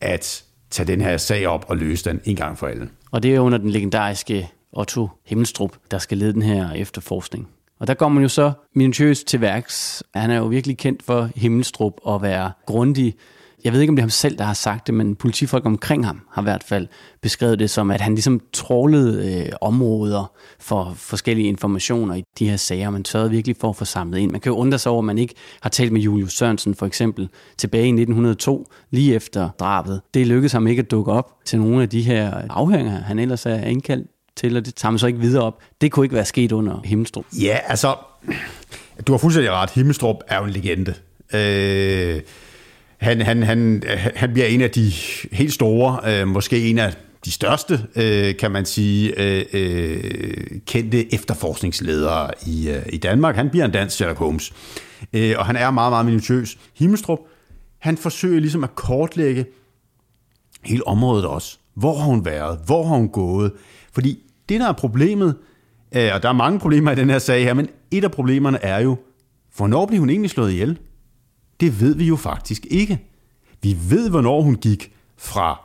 at 0.00 0.44
tage 0.70 0.86
den 0.86 1.00
her 1.00 1.16
sag 1.16 1.46
op 1.46 1.64
og 1.68 1.76
løse 1.76 2.10
den 2.10 2.20
en 2.24 2.36
gang 2.36 2.58
for 2.58 2.66
alle. 2.66 2.88
Og 3.10 3.22
det 3.22 3.34
er 3.34 3.40
under 3.40 3.58
den 3.58 3.70
legendariske 3.70 4.48
Otto 4.72 5.08
Himmelstrup, 5.26 5.76
der 5.90 5.98
skal 5.98 6.18
lede 6.18 6.32
den 6.32 6.42
her 6.42 6.72
efterforskning. 6.72 7.48
Og 7.80 7.86
der 7.86 7.94
går 7.94 8.08
man 8.08 8.22
jo 8.22 8.28
så 8.28 8.52
minutiøst 8.74 9.26
til 9.26 9.40
værks. 9.40 10.02
Han 10.14 10.30
er 10.30 10.36
jo 10.36 10.46
virkelig 10.46 10.78
kendt 10.78 11.02
for 11.02 11.28
Himmelstrup 11.34 11.92
at 12.08 12.22
være 12.22 12.52
grundig 12.66 13.14
jeg 13.64 13.72
ved 13.72 13.80
ikke, 13.80 13.90
om 13.90 13.96
det 13.96 14.00
er 14.00 14.04
ham 14.04 14.10
selv, 14.10 14.38
der 14.38 14.44
har 14.44 14.54
sagt 14.54 14.86
det, 14.86 14.94
men 14.94 15.16
politifolk 15.16 15.66
omkring 15.66 16.06
ham 16.06 16.20
har 16.30 16.42
i 16.42 16.44
hvert 16.44 16.64
fald 16.64 16.86
beskrevet 17.22 17.58
det 17.58 17.70
som, 17.70 17.90
at 17.90 18.00
han 18.00 18.14
ligesom 18.14 18.40
trålede 18.52 19.42
øh, 19.42 19.52
områder 19.60 20.32
for 20.60 20.92
forskellige 20.96 21.48
informationer 21.48 22.14
i 22.14 22.24
de 22.38 22.48
her 22.48 22.56
sager. 22.56 22.90
Man 22.90 23.04
sørgede 23.04 23.30
virkelig 23.30 23.56
for 23.60 23.68
at 23.68 23.76
få 23.76 23.84
samlet 23.84 24.18
ind. 24.18 24.30
Man 24.30 24.40
kan 24.40 24.50
jo 24.50 24.56
undre 24.56 24.78
sig 24.78 24.92
over, 24.92 24.98
at 24.98 25.04
man 25.04 25.18
ikke 25.18 25.34
har 25.60 25.70
talt 25.70 25.92
med 25.92 26.00
Julius 26.00 26.32
Sørensen 26.32 26.74
for 26.74 26.86
eksempel 26.86 27.28
tilbage 27.58 27.84
i 27.84 27.88
1902, 27.88 28.66
lige 28.90 29.14
efter 29.14 29.50
drabet. 29.60 30.00
Det 30.14 30.26
lykkedes 30.26 30.52
ham 30.52 30.66
ikke 30.66 30.80
at 30.80 30.90
dukke 30.90 31.12
op 31.12 31.32
til 31.44 31.58
nogle 31.58 31.82
af 31.82 31.88
de 31.88 32.02
her 32.02 32.34
afhøringer, 32.50 33.00
han 33.00 33.18
ellers 33.18 33.46
er 33.46 33.64
indkaldt 33.64 34.06
til, 34.36 34.56
og 34.56 34.66
det 34.66 34.74
tager 34.74 34.90
man 34.90 34.98
så 34.98 35.06
ikke 35.06 35.18
videre 35.18 35.42
op. 35.44 35.58
Det 35.80 35.92
kunne 35.92 36.04
ikke 36.06 36.14
være 36.14 36.24
sket 36.24 36.52
under 36.52 36.80
Himmelstrup. 36.84 37.24
Ja, 37.40 37.58
altså, 37.66 37.96
du 39.06 39.12
har 39.12 39.18
fuldstændig 39.18 39.52
ret. 39.52 39.70
Himmelstrup 39.70 40.16
er 40.28 40.38
jo 40.38 40.44
en 40.44 40.50
legende. 40.50 40.94
Øh, 41.34 42.20
han, 43.02 43.20
han, 43.20 43.42
han, 43.42 43.82
han 44.16 44.32
bliver 44.32 44.46
en 44.46 44.60
af 44.60 44.70
de 44.70 44.92
helt 45.32 45.52
store, 45.52 46.20
øh, 46.20 46.28
måske 46.28 46.70
en 46.70 46.78
af 46.78 46.94
de 47.24 47.30
største, 47.30 47.80
øh, 47.96 48.36
kan 48.36 48.50
man 48.50 48.64
sige, 48.64 49.20
øh, 49.20 49.44
øh, 49.52 50.44
kendte 50.66 51.14
efterforskningsledere 51.14 52.30
i, 52.46 52.70
øh, 52.70 52.82
i 52.92 52.96
Danmark. 52.96 53.36
Han 53.36 53.50
bliver 53.50 53.64
en 53.64 53.70
dansk 53.70 53.96
Sherlock 53.96 54.18
Holmes, 54.18 54.52
øh, 55.12 55.34
og 55.38 55.46
han 55.46 55.56
er 55.56 55.70
meget, 55.70 55.92
meget 55.92 56.06
minutiøs. 56.06 56.58
Himmelstrup, 56.78 57.18
han 57.78 57.96
forsøger 57.96 58.40
ligesom 58.40 58.64
at 58.64 58.74
kortlægge 58.74 59.46
hele 60.64 60.86
området 60.86 61.26
også. 61.26 61.58
Hvor 61.74 61.98
har 61.98 62.04
hun 62.04 62.24
været? 62.24 62.58
Hvor 62.66 62.86
har 62.86 62.96
hun 62.96 63.08
gået? 63.08 63.52
Fordi 63.92 64.18
det, 64.48 64.60
der 64.60 64.68
er 64.68 64.72
problemet, 64.72 65.36
øh, 65.96 66.10
og 66.14 66.22
der 66.22 66.28
er 66.28 66.32
mange 66.32 66.58
problemer 66.58 66.92
i 66.92 66.94
den 66.94 67.10
her 67.10 67.18
sag 67.18 67.44
her, 67.44 67.54
men 67.54 67.68
et 67.90 68.04
af 68.04 68.10
problemerne 68.10 68.64
er 68.64 68.80
jo, 68.80 68.96
hvornår 69.56 69.86
blev 69.86 70.00
hun 70.00 70.10
egentlig 70.10 70.30
slået 70.30 70.52
ihjel? 70.52 70.78
Det 71.62 71.80
ved 71.80 71.94
vi 71.94 72.04
jo 72.04 72.16
faktisk 72.16 72.66
ikke. 72.70 73.00
Vi 73.62 73.76
ved, 73.90 74.10
hvornår 74.10 74.42
hun 74.42 74.54
gik 74.54 74.92
fra 75.16 75.60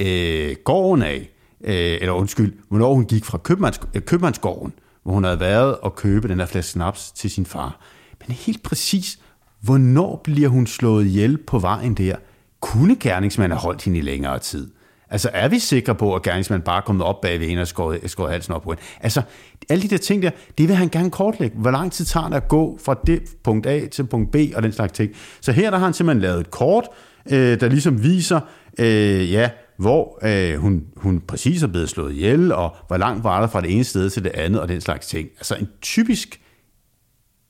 øh, 0.00 0.56
gården 0.64 1.02
af, 1.02 1.30
øh, 1.64 1.98
eller 2.00 2.12
undskyld, 2.12 2.54
hvornår 2.68 2.94
hun 2.94 3.04
gik 3.04 3.24
fra 3.24 3.38
købmands, 3.38 3.80
øh, 3.94 4.02
købmandsgården, 4.02 4.72
hvor 5.02 5.12
hun 5.12 5.24
havde 5.24 5.40
været 5.40 5.78
og 5.78 5.94
købe 5.94 6.28
den 6.28 6.38
her 6.38 6.46
flaske 6.46 6.70
snaps 6.70 7.12
til 7.12 7.30
sin 7.30 7.46
far. 7.46 7.80
Men 8.26 8.36
helt 8.36 8.62
præcis, 8.62 9.18
hvornår 9.60 10.20
bliver 10.24 10.48
hun 10.48 10.66
slået 10.66 11.06
ihjel 11.06 11.38
på 11.38 11.58
vejen 11.58 11.94
der? 11.94 12.16
Kunne 12.60 12.96
gerningsmanden 12.96 13.58
have 13.58 13.62
holdt 13.62 13.84
hende 13.84 13.98
i 13.98 14.02
længere 14.02 14.38
tid? 14.38 14.70
Altså, 15.12 15.30
er 15.32 15.48
vi 15.48 15.58
sikre 15.58 15.94
på, 15.94 16.14
at 16.14 16.22
gerningsmanden 16.22 16.64
bare 16.64 16.76
er 16.76 16.80
kommet 16.80 17.06
op 17.06 17.20
bag 17.20 17.40
ved 17.40 17.46
hende 17.46 17.60
og 17.60 17.68
skåret, 17.68 18.10
skåret 18.10 18.32
halsen 18.32 18.54
op 18.54 18.62
på 18.62 18.70
hende? 18.70 18.82
Altså, 19.00 19.22
alle 19.68 19.82
de 19.82 19.88
der 19.88 19.96
ting 19.96 20.22
der, 20.22 20.30
det 20.58 20.68
vil 20.68 20.76
han 20.76 20.88
gerne 20.88 21.10
kortlægge. 21.10 21.56
Hvor 21.58 21.70
lang 21.70 21.92
tid 21.92 22.04
tager 22.04 22.28
det 22.28 22.36
at 22.36 22.48
gå 22.48 22.78
fra 22.84 23.00
det 23.06 23.22
punkt 23.44 23.66
A 23.66 23.86
til 23.86 24.04
punkt 24.06 24.32
B 24.32 24.36
og 24.54 24.62
den 24.62 24.72
slags 24.72 24.92
ting. 24.92 25.12
Så 25.40 25.52
her 25.52 25.70
der 25.70 25.78
har 25.78 25.84
han 25.84 25.94
simpelthen 25.94 26.22
lavet 26.22 26.40
et 26.40 26.50
kort, 26.50 26.88
øh, 27.32 27.60
der 27.60 27.68
ligesom 27.68 28.02
viser, 28.02 28.40
øh, 28.78 29.32
ja, 29.32 29.50
hvor 29.76 30.18
øh, 30.22 30.58
hun, 30.58 30.84
hun 30.96 31.20
præcis 31.20 31.62
er 31.62 31.66
blevet 31.66 31.88
slået 31.88 32.12
ihjel, 32.12 32.52
og 32.52 32.76
hvor 32.86 32.96
langt 32.96 33.24
var 33.24 33.40
der 33.40 33.48
fra 33.48 33.60
det 33.60 33.72
ene 33.72 33.84
sted 33.84 34.10
til 34.10 34.24
det 34.24 34.32
andet, 34.34 34.60
og 34.60 34.68
den 34.68 34.80
slags 34.80 35.06
ting. 35.06 35.28
Altså 35.38 35.54
en 35.54 35.68
typisk 35.82 36.40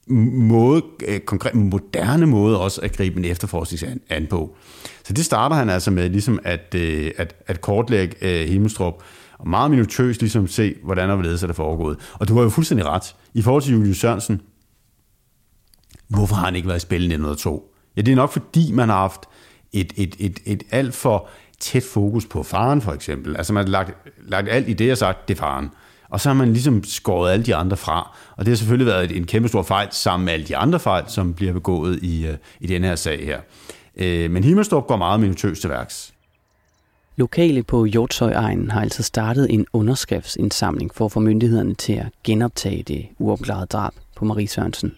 måde, 0.08 0.82
øh, 1.08 1.20
konkret 1.20 1.54
moderne 1.54 2.26
måde 2.26 2.60
også 2.60 2.80
at 2.80 2.96
gribe 2.96 3.18
en 3.18 3.24
efterforskning 3.24 3.92
an, 3.92 4.00
an 4.08 4.26
på. 4.26 4.56
Så 5.04 5.12
det 5.12 5.24
starter 5.24 5.56
han 5.56 5.70
altså 5.70 5.90
med 5.90 6.10
ligesom 6.10 6.38
at, 6.44 6.74
øh, 6.74 7.10
at, 7.18 7.34
at 7.46 7.60
kortlægge 7.60 8.16
øh, 8.22 8.48
Himmelstrup, 8.48 8.94
og 9.38 9.48
meget 9.48 9.70
minutøst 9.70 10.20
ligesom 10.20 10.46
se, 10.48 10.74
hvordan 10.84 11.10
og 11.10 11.16
hvorledes 11.16 11.42
er 11.42 11.46
det 11.46 11.56
foregået. 11.56 11.98
Og 12.14 12.28
du 12.28 12.34
har 12.34 12.42
jo 12.42 12.48
fuldstændig 12.48 12.86
ret. 12.86 13.16
I 13.34 13.42
forhold 13.42 13.62
til 13.62 13.72
Julius 13.72 13.96
Sørensen, 13.96 14.40
hvorfor 16.08 16.34
har 16.34 16.44
han 16.44 16.56
ikke 16.56 16.68
været 16.68 16.78
i 16.78 16.80
spil 16.80 17.00
i 17.00 17.04
1902? 17.04 17.74
Ja, 17.96 18.02
det 18.02 18.12
er 18.12 18.16
nok 18.16 18.32
fordi, 18.32 18.72
man 18.72 18.88
har 18.88 18.96
haft 18.96 19.20
et, 19.72 19.92
et, 19.96 20.16
et, 20.18 20.40
et 20.44 20.62
alt 20.70 20.94
for 20.94 21.28
tæt 21.60 21.82
fokus 21.82 22.26
på 22.26 22.42
faren, 22.42 22.80
for 22.80 22.92
eksempel. 22.92 23.36
Altså 23.36 23.52
man 23.52 23.64
har 23.64 23.70
lagt, 23.70 24.08
lagt 24.18 24.48
alt 24.48 24.68
i 24.68 24.72
det, 24.72 24.92
og 24.92 24.98
sagt, 24.98 25.28
det 25.28 25.34
er 25.34 25.38
faren. 25.38 25.70
Og 26.12 26.20
så 26.20 26.28
har 26.28 26.34
man 26.34 26.52
ligesom 26.52 26.84
skåret 26.84 27.32
alle 27.32 27.44
de 27.44 27.54
andre 27.54 27.76
fra. 27.76 28.16
Og 28.36 28.44
det 28.44 28.48
har 28.48 28.56
selvfølgelig 28.56 28.86
været 28.86 29.16
en 29.16 29.26
kæmpe 29.26 29.48
stor 29.48 29.62
fejl 29.62 29.88
sammen 29.90 30.24
med 30.24 30.32
alle 30.32 30.46
de 30.46 30.56
andre 30.56 30.80
fejl, 30.80 31.04
som 31.08 31.34
bliver 31.34 31.52
begået 31.52 32.02
i, 32.02 32.26
øh, 32.26 32.36
i 32.60 32.66
den 32.66 32.84
her 32.84 32.96
sag 32.96 33.24
her. 33.24 33.40
Øh, 33.96 34.30
men 34.30 34.44
Himmelstrup 34.44 34.86
går 34.86 34.96
meget 34.96 35.20
minutøst 35.20 35.60
til 35.60 35.70
værks. 35.70 36.14
Lokale 37.16 37.62
på 37.62 37.84
Hjortshøjegnen 37.84 38.70
har 38.70 38.80
altså 38.80 39.02
startet 39.02 39.54
en 39.54 39.66
underskriftsindsamling 39.72 40.94
for 40.94 41.04
at 41.04 41.12
få 41.12 41.20
myndighederne 41.20 41.74
til 41.74 41.92
at 41.92 42.06
genoptage 42.24 42.82
det 42.82 43.06
uopklarede 43.18 43.66
drab 43.66 43.92
på 44.16 44.24
Marie 44.24 44.48
Sørensen. 44.48 44.94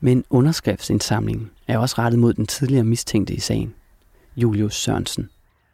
Men 0.00 0.24
underskriftsindsamlingen 0.30 1.50
er 1.68 1.78
også 1.78 1.94
rettet 1.98 2.18
mod 2.18 2.32
den 2.32 2.46
tidligere 2.46 2.84
mistænkte 2.84 3.34
i 3.34 3.40
sagen, 3.40 3.74
Julius 4.36 4.74
Sørensen. 4.74 5.28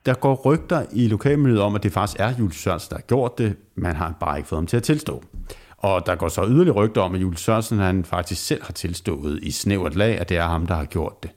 Der 0.07 0.15
går 0.15 0.35
rygter 0.35 0.87
i 0.93 1.09
lokalmiljøet 1.09 1.63
om, 1.63 1.75
at 1.75 1.83
det 1.83 1.93
faktisk 1.93 2.21
er 2.21 2.33
Julius 2.39 2.63
Sørensen, 2.63 2.91
der 2.91 2.97
har 2.97 3.03
gjort 3.03 3.39
det, 3.39 3.57
man 3.75 3.97
har 3.97 4.15
bare 4.21 4.37
ikke 4.37 4.49
fået 4.49 4.59
ham 4.59 4.67
til 4.67 4.77
at 4.77 4.83
tilstå. 4.83 5.23
Og 5.79 6.07
der 6.07 6.15
går 6.15 6.29
så 6.29 6.47
yderligere 6.49 6.77
rygter 6.77 7.01
om, 7.01 7.15
at 7.15 7.21
Julius 7.21 7.41
Sørensen 7.41 7.79
han 7.79 8.05
faktisk 8.05 8.47
selv 8.47 8.63
har 8.63 8.73
tilstået 8.73 9.39
i 9.43 9.51
snævert 9.51 9.97
lag, 9.97 10.21
at 10.21 10.29
det 10.29 10.37
er 10.37 10.43
ham, 10.43 10.67
der 10.67 10.75
har 10.75 10.85
gjort 10.85 11.23
det. 11.23 11.31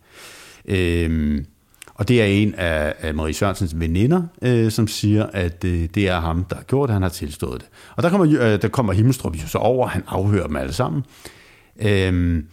Øhm, 0.65 1.45
og 1.97 2.08
det 2.08 2.21
er 2.21 2.25
en 2.25 2.56
af, 2.56 2.93
af 2.99 3.13
Marie 3.13 3.34
Sørensens 3.34 3.80
veninder, 3.80 4.23
øh, 4.41 4.71
som 4.71 4.88
siger, 4.88 5.25
at 5.25 5.63
øh, 5.63 5.89
det 5.95 6.08
er 6.10 6.19
ham, 6.19 6.43
der 6.43 6.56
har 6.56 6.63
gjort 6.63 6.89
det, 6.89 6.93
han 6.93 7.01
har 7.01 7.10
tilstået 7.10 7.62
det. 7.62 7.69
Og 7.95 8.03
der 8.03 8.10
kommer, 8.10 8.27
øh, 8.27 8.62
der 8.62 8.67
kommer 8.67 8.93
Himmelstrup 8.93 9.36
jo 9.36 9.47
så 9.47 9.58
over, 9.58 9.88
han 9.88 10.03
afhører 10.08 10.47
dem 10.47 10.56
alle 10.56 10.73
sammen. 10.73 11.03
Øhm, 11.82 12.47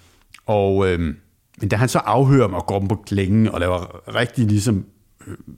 og 0.47 0.89
øh, 0.89 1.15
men 1.61 1.69
da 1.69 1.77
han 1.77 1.89
så 1.89 1.99
afhører 1.99 2.47
dem 2.47 2.55
og 2.55 2.67
går 2.67 2.79
dem 2.79 2.89
på 2.89 3.03
klingen 3.07 3.49
og 3.49 3.61
laver 3.61 4.15
rigtig 4.17 4.47
ligesom 4.47 4.85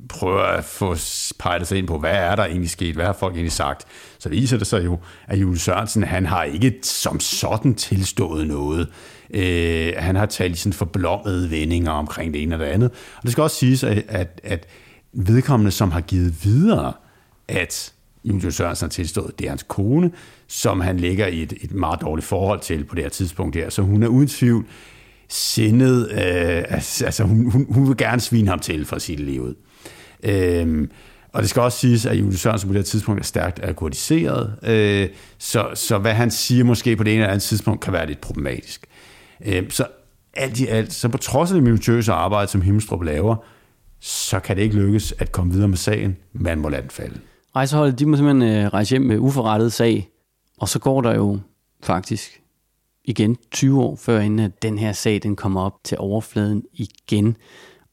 prøver 0.09 0.43
at 0.43 0.65
få 0.65 0.97
peget 1.39 1.67
sig 1.67 1.79
ind 1.79 1.87
på, 1.87 1.99
hvad 1.99 2.15
er 2.15 2.37
der 2.37 2.45
egentlig 2.45 2.71
sket, 2.71 2.95
hvad 2.95 3.05
har 3.05 3.13
folk 3.13 3.35
egentlig 3.35 3.53
sagt, 3.53 3.85
så 4.19 4.29
viser 4.29 4.59
det 4.59 4.67
sig 4.67 4.85
jo, 4.85 4.99
at 5.27 5.39
Jules 5.39 5.63
Sørensen, 5.63 6.03
han 6.03 6.27
har 6.27 6.43
ikke 6.43 6.75
som 6.83 7.21
sådan 7.21 7.75
tilstået 7.75 8.47
noget. 8.47 8.89
Øh, 9.31 9.93
han 9.99 10.17
har 10.17 10.27
talt 10.27 10.55
i 10.55 10.59
sådan 10.59 10.73
forblommede 10.73 11.51
vendinger 11.51 11.91
omkring 11.91 12.35
det 12.35 12.43
ene 12.43 12.55
og 12.55 12.59
det 12.59 12.67
andet. 12.67 12.91
Og 13.17 13.23
det 13.23 13.33
skal 13.33 13.43
også 13.43 13.57
siges, 13.57 13.85
at, 13.85 14.05
at, 14.09 14.41
at 14.45 14.67
vedkommende, 15.13 15.71
som 15.71 15.91
har 15.91 16.01
givet 16.01 16.45
videre, 16.45 16.93
at 17.49 17.93
Julius 18.25 18.55
Sørensen 18.55 18.85
har 18.85 18.91
tilstået, 18.91 19.39
det 19.39 19.45
er 19.45 19.49
hans 19.49 19.65
kone, 19.69 20.11
som 20.47 20.81
han 20.81 20.97
ligger 20.97 21.27
i 21.27 21.43
et, 21.43 21.53
et 21.61 21.73
meget 21.73 22.01
dårligt 22.01 22.27
forhold 22.27 22.61
til 22.61 22.85
på 22.85 22.95
det 22.95 23.05
her 23.05 23.11
tidspunkt 23.11 23.57
her. 23.57 23.71
Så 23.71 23.83
hun 23.83 24.03
er 24.03 24.09
uden 24.09 24.29
tvivl 24.29 24.67
sindet, 25.29 26.11
øh, 26.11 26.65
altså 26.71 27.25
hun, 27.25 27.51
hun, 27.51 27.67
hun 27.71 27.89
vil 27.89 27.97
gerne 27.97 28.21
svine 28.21 28.49
ham 28.49 28.59
til 28.59 28.85
for 28.85 28.99
sit 28.99 29.21
liv. 29.21 29.55
Øh, 30.23 30.89
og 31.33 31.43
det 31.43 31.51
skal 31.51 31.63
også 31.63 31.79
siges, 31.79 32.07
at 32.07 32.17
Julius 32.17 32.41
Sørensen 32.41 32.69
på 32.69 32.73
det 32.75 32.79
her 32.79 32.85
tidspunkt 32.85 33.21
er 33.21 33.25
stærkt 33.25 33.61
alkoholiseret, 33.63 34.59
øh, 34.63 35.09
så, 35.39 35.69
så 35.75 35.99
hvad 35.99 36.15
han 36.15 36.31
siger 36.31 36.65
måske 36.65 36.97
på 36.97 37.05
det 37.05 37.13
ene 37.13 37.23
eller 37.23 37.33
andet 37.33 37.43
tidspunkt 37.43 37.81
kan 37.81 37.93
være 37.93 38.07
lidt 38.07 38.21
problematisk. 38.21 38.87
Øh, 39.47 39.71
så 39.71 39.87
alt 40.35 40.61
i 40.61 40.67
alt, 40.67 40.93
så 40.93 41.09
på 41.09 41.19
trods 41.19 41.51
af 41.51 41.55
det 41.55 41.63
minutiøse 41.63 42.13
arbejde, 42.13 42.51
som 42.51 42.63
Himmelstrup 42.63 43.03
laver, 43.03 43.37
så 44.01 44.41
kan 44.41 44.57
det 44.57 44.63
ikke 44.63 44.77
lykkes 44.77 45.15
at 45.19 45.33
komme 45.33 45.53
videre 45.53 45.69
med 45.69 45.77
sagen. 45.77 46.17
Man 46.33 46.59
må 46.59 46.69
lade 46.69 46.83
den 46.83 46.91
falde. 46.91 47.21
Rejseholdet, 47.57 47.99
de 47.99 48.07
må 48.07 48.17
simpelthen 48.17 48.65
øh, 48.65 48.69
rejse 48.69 48.91
hjem 48.91 49.03
med 49.03 49.19
uforrettet 49.19 49.73
sag, 49.73 50.09
og 50.59 50.69
så 50.69 50.79
går 50.79 51.01
der 51.01 51.15
jo 51.15 51.39
faktisk 51.83 52.41
igen 53.07 53.37
20 53.51 53.83
år 53.83 53.97
før 53.97 54.21
inden 54.21 54.39
at 54.39 54.63
den 54.63 54.79
her 54.79 54.93
sag 54.93 55.23
den 55.23 55.37
kommer 55.37 55.61
op 55.61 55.85
til 55.85 55.99
overfladen 55.99 56.63
igen. 56.73 57.37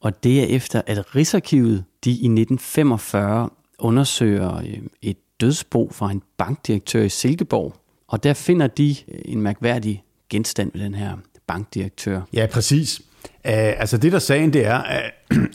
Og 0.01 0.23
det 0.23 0.39
er 0.39 0.45
efter, 0.45 0.81
at 0.87 1.15
Rigsarkivet 1.15 1.83
de 2.03 2.09
i 2.09 2.13
1945 2.13 3.49
undersøger 3.79 4.57
øh, 4.57 4.79
et 5.01 5.17
dødsbo 5.41 5.89
fra 5.91 6.11
en 6.11 6.21
bankdirektør 6.37 7.01
i 7.01 7.09
Silkeborg. 7.09 7.73
Og 8.07 8.23
der 8.23 8.33
finder 8.33 8.67
de 8.67 8.95
øh, 9.07 9.19
en 9.25 9.41
mærkværdig 9.41 10.03
genstand 10.29 10.71
ved 10.73 10.81
den 10.81 10.95
her 10.95 11.17
bankdirektør. 11.47 12.21
Ja, 12.33 12.47
præcis. 12.51 13.01
Uh, 13.25 13.51
altså 13.53 13.97
det 13.97 14.11
der 14.11 14.19
sagen, 14.19 14.53
det 14.53 14.65
er, 14.65 14.83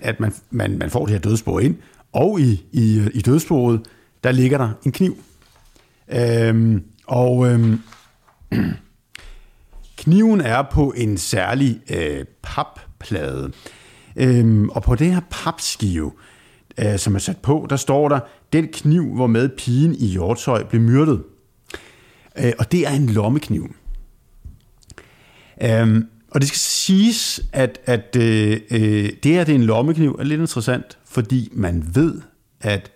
at 0.02 0.20
man, 0.20 0.32
man, 0.50 0.78
man 0.78 0.90
får 0.90 1.06
det 1.06 1.12
her 1.12 1.20
dødsbo 1.20 1.58
ind, 1.58 1.76
og 2.12 2.40
i, 2.40 2.64
i, 2.72 3.02
i 3.14 3.20
dødsboet, 3.20 3.86
der 4.24 4.32
ligger 4.32 4.58
der 4.58 4.70
en 4.86 4.92
kniv. 4.92 5.16
Øhm, 6.08 6.84
og 7.06 7.46
øhm, 7.46 7.80
Kniven 10.08 10.40
er 10.40 10.62
på 10.62 10.92
en 10.96 11.18
særlig 11.18 11.80
øh, 11.90 12.24
papplade. 12.42 13.52
Øhm, 14.16 14.68
og 14.68 14.82
på 14.82 14.94
det 14.94 15.12
her 15.12 15.20
papskive, 15.30 16.12
øh, 16.78 16.98
som 16.98 17.14
er 17.14 17.18
sat 17.18 17.36
på, 17.36 17.66
der 17.70 17.76
står 17.76 18.08
der, 18.08 18.20
den 18.52 18.68
kniv, 18.68 19.14
hvor 19.14 19.26
med 19.26 19.48
pigen 19.48 19.94
i 19.94 20.06
Hjortøj 20.06 20.64
blev 20.64 20.82
myrdet. 20.82 21.22
Øh, 22.38 22.52
og 22.58 22.72
det 22.72 22.86
er 22.86 22.90
en 22.90 23.06
lommekniv. 23.06 23.74
Øhm, 25.62 26.08
og 26.30 26.40
det 26.40 26.48
skal 26.48 26.58
siges, 26.58 27.40
at, 27.52 27.78
at 27.84 28.16
øh, 28.16 28.60
øh 28.70 29.10
det 29.22 29.32
her 29.32 29.44
det 29.44 29.52
er 29.52 29.58
en 29.58 29.64
lommekniv 29.64 30.16
er 30.18 30.24
lidt 30.24 30.40
interessant, 30.40 30.98
fordi 31.04 31.48
man 31.52 31.90
ved, 31.94 32.20
at 32.60 32.92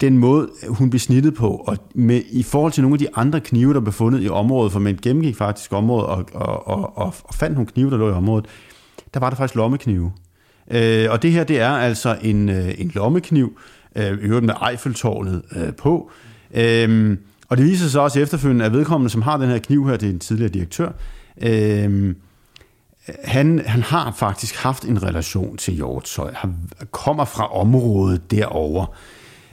den 0.00 0.18
måde, 0.18 0.48
hun 0.68 0.90
blev 0.90 1.00
snittet 1.00 1.34
på, 1.34 1.50
og 1.50 1.76
med, 1.94 2.22
i 2.30 2.42
forhold 2.42 2.72
til 2.72 2.82
nogle 2.82 2.94
af 2.94 2.98
de 2.98 3.08
andre 3.14 3.40
knive, 3.40 3.74
der 3.74 3.80
blev 3.80 3.92
fundet 3.92 4.22
i 4.22 4.28
området, 4.28 4.72
for 4.72 4.80
man 4.80 4.98
gennemgik 5.02 5.36
faktisk 5.36 5.72
området 5.72 6.06
og, 6.06 6.28
og, 6.32 6.68
og, 6.68 6.98
og, 6.98 7.14
og 7.24 7.34
fandt 7.34 7.54
nogle 7.54 7.70
knive, 7.70 7.90
der 7.90 7.96
lå 7.96 8.08
i 8.08 8.12
området, 8.12 8.46
der 9.14 9.20
var 9.20 9.30
der 9.30 9.36
faktisk 9.36 9.54
lommeknive. 9.54 10.12
Øh, 10.70 11.10
og 11.10 11.22
det 11.22 11.32
her, 11.32 11.44
det 11.44 11.60
er 11.60 11.70
altså 11.70 12.18
en, 12.22 12.48
øh, 12.48 12.74
en 12.78 12.90
lommekniv, 12.94 13.58
øh, 13.96 14.18
øvrigt 14.20 14.46
med 14.46 14.54
Eiffeltårnet 14.70 15.42
øh, 15.56 15.74
på. 15.74 16.10
Øh, 16.54 17.16
og 17.48 17.56
det 17.56 17.66
viser 17.66 17.88
sig 17.88 18.00
også 18.00 18.20
efterfølgende, 18.20 18.64
at 18.64 18.72
vedkommende, 18.72 19.10
som 19.10 19.22
har 19.22 19.36
den 19.36 19.48
her 19.48 19.58
kniv 19.58 19.88
her, 19.88 19.96
det 19.96 20.08
er 20.08 20.12
en 20.12 20.18
tidligere 20.18 20.52
direktør, 20.52 20.92
øh, 21.42 22.14
han, 23.24 23.62
han 23.66 23.82
har 23.82 24.12
faktisk 24.12 24.56
haft 24.56 24.84
en 24.84 25.02
relation 25.02 25.56
til 25.56 25.74
Hjortshøj. 25.74 26.32
Han 26.34 26.54
kommer 26.90 27.24
fra 27.24 27.56
området 27.56 28.30
derovre. 28.30 28.86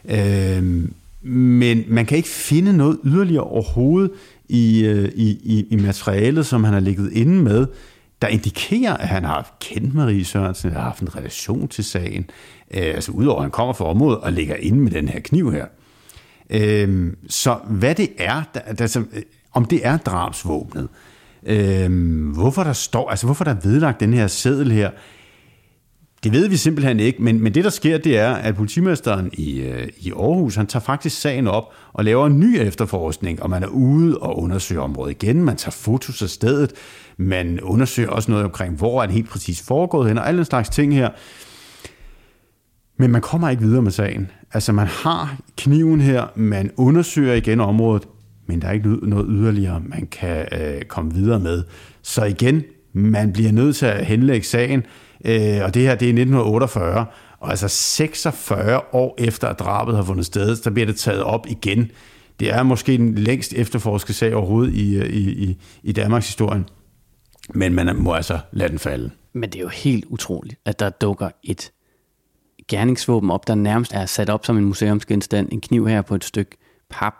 Øh, 0.06 0.90
men 1.26 1.84
man 1.88 2.06
kan 2.06 2.18
ikke 2.18 2.30
finde 2.30 2.78
noget 2.78 3.00
yderligere 3.04 3.44
overhovedet 3.44 4.12
i, 4.50 4.86
øh, 4.86 5.12
i, 5.16 5.30
i, 5.44 5.68
i 5.70 5.76
materialet, 5.76 6.46
som 6.46 6.64
han 6.64 6.74
har 6.74 6.80
ligget 6.80 7.12
inde 7.12 7.44
med, 7.44 7.68
der 8.22 8.28
indikerer, 8.28 8.98
at 8.98 9.08
han 9.08 9.24
har 9.24 9.58
kendt 9.60 9.94
Marie 9.94 10.26
Sørensen, 10.26 10.72
har 10.72 10.82
haft 10.82 11.02
en 11.02 11.16
relation 11.16 11.68
til 11.68 11.84
sagen. 11.84 12.30
Øh, 12.72 12.84
altså 12.84 13.12
udover 13.12 13.38
at 13.38 13.44
han 13.44 13.52
kommer 13.52 13.74
fra 13.74 13.86
området 13.86 14.20
og 14.20 14.34
ligger 14.34 14.56
inde 14.56 14.80
med 14.80 14.92
den 14.92 15.08
her 15.08 15.20
kniv 15.20 15.52
her. 15.52 15.66
Øh, 16.50 17.14
så 17.30 17.58
hvad 17.70 17.96
det 17.96 18.10
er, 18.18 18.44
der, 18.54 18.60
altså, 18.60 19.00
øh, 19.00 19.22
om 19.54 19.66
det 19.66 19.86
er 19.86 19.98
drabsvåbnet, 19.98 20.88
øh, 21.46 22.34
hvorfor 22.34 22.64
der 22.64 22.74
står, 22.74 23.10
altså 23.10 23.26
hvorfor 23.26 23.44
der 23.44 23.52
er 23.52 23.60
vedlagt 23.64 24.00
den 24.00 24.14
her 24.14 24.28
seddel 24.28 24.72
her, 24.72 24.90
det 26.24 26.32
ved 26.32 26.48
vi 26.48 26.58
simpelthen 26.58 27.00
ikke, 27.00 27.24
men, 27.24 27.44
men 27.44 27.54
det 27.54 27.64
der 27.64 27.70
sker, 27.70 27.98
det 27.98 28.18
er, 28.18 28.34
at 28.34 28.56
politimesteren 28.56 29.30
i, 29.34 29.60
øh, 29.60 29.88
i 29.98 30.12
Aarhus, 30.12 30.56
han 30.56 30.68
tager 30.68 30.84
faktisk 30.84 31.22
sagen 31.22 31.48
op 31.48 31.74
og 31.94 32.06
laver 32.06 32.28
en 32.28 32.40
ny 32.40 32.58
efterforskning, 32.60 33.44
og 33.44 33.50
man 33.50 33.64
er 33.64 33.68
ude 33.68 34.18
og 34.18 34.40
undersøger 34.40 34.82
området 34.82 35.12
igen, 35.24 35.44
man 35.44 35.56
tager 35.56 35.72
fotos 35.72 36.22
af 36.22 36.30
stedet, 36.30 36.74
man 37.18 37.60
undersøger 37.60 38.10
også 38.10 38.32
noget 38.32 38.46
omkring, 38.46 38.76
hvor 38.76 39.02
er 39.02 39.06
det 39.06 39.16
helt 39.16 39.30
præcis 39.30 39.62
foregået 39.62 40.08
hen, 40.08 40.18
og 40.18 40.28
alle 40.28 40.38
den 40.38 40.46
slags 40.46 40.70
ting 40.70 40.96
her. 40.96 41.10
Men 42.98 43.12
man 43.12 43.22
kommer 43.22 43.50
ikke 43.50 43.62
videre 43.62 43.82
med 43.82 43.92
sagen. 43.92 44.32
Altså 44.54 44.72
man 44.72 44.88
har 44.88 45.38
kniven 45.58 46.02
her, 46.02 46.28
man 46.36 46.72
undersøger 46.78 47.34
igen 47.34 47.60
området, 47.60 48.08
men 48.48 48.62
der 48.62 48.68
er 48.68 48.72
ikke 48.72 49.10
noget 49.10 49.26
yderligere, 49.30 49.82
man 49.86 50.08
kan 50.12 50.46
øh, 50.52 50.82
komme 50.82 51.14
videre 51.14 51.40
med. 51.40 51.64
Så 52.02 52.24
igen, 52.24 52.64
man 52.94 53.34
bliver 53.34 53.52
nødt 53.52 53.76
til 53.76 53.86
at 53.86 54.06
henlægge 54.06 54.48
sagen, 54.48 54.84
øh, 55.24 55.64
og 55.64 55.74
det 55.74 55.82
her 55.82 55.96
det 55.96 56.06
er 56.06 56.14
1948, 56.14 57.06
og 57.40 57.50
altså 57.50 57.68
46 57.68 58.82
år 58.96 59.16
efter 59.18 59.48
at 59.48 59.60
drabet 59.60 59.96
har 59.96 60.04
fundet 60.04 60.26
sted, 60.26 60.56
så 60.56 60.72
bliver 60.72 60.86
det 60.86 60.96
taget 60.96 61.24
op 61.24 61.48
igen. 61.50 61.92
Det 62.40 62.54
er 62.54 62.64
måske 62.64 62.98
den 62.98 63.16
længst 63.16 63.54
efterforskede 63.54 64.14
sag 64.14 64.36
overhovedet 64.36 64.74
i, 64.74 65.04
i, 65.04 65.30
i, 65.30 65.58
i 65.84 65.92
Danmarks 65.92 66.28
historie. 66.28 66.64
Men 67.54 67.74
man 67.74 67.96
må 67.96 68.14
altså 68.14 68.40
lade 68.52 68.70
den 68.70 68.80
falde. 68.80 69.12
Men 69.34 69.50
det 69.50 69.56
er 69.56 69.64
jo 69.64 69.68
helt 69.68 70.06
utroligt, 70.06 70.60
at 70.66 70.80
der 70.80 70.90
dukker 70.90 71.30
et 71.44 71.72
gerningsvåben 72.68 73.32
op, 73.32 73.48
der 73.48 73.56
nærmest 73.56 73.94
er 73.94 74.06
sat 74.06 74.30
op 74.30 74.46
som 74.46 74.58
en 74.58 74.66
museumsgenstand, 74.66 75.50
en 75.52 75.62
kniv 75.62 75.88
her 75.88 76.02
på 76.02 76.16
et 76.16 76.24
stykke 76.24 76.58
pap, 76.90 77.14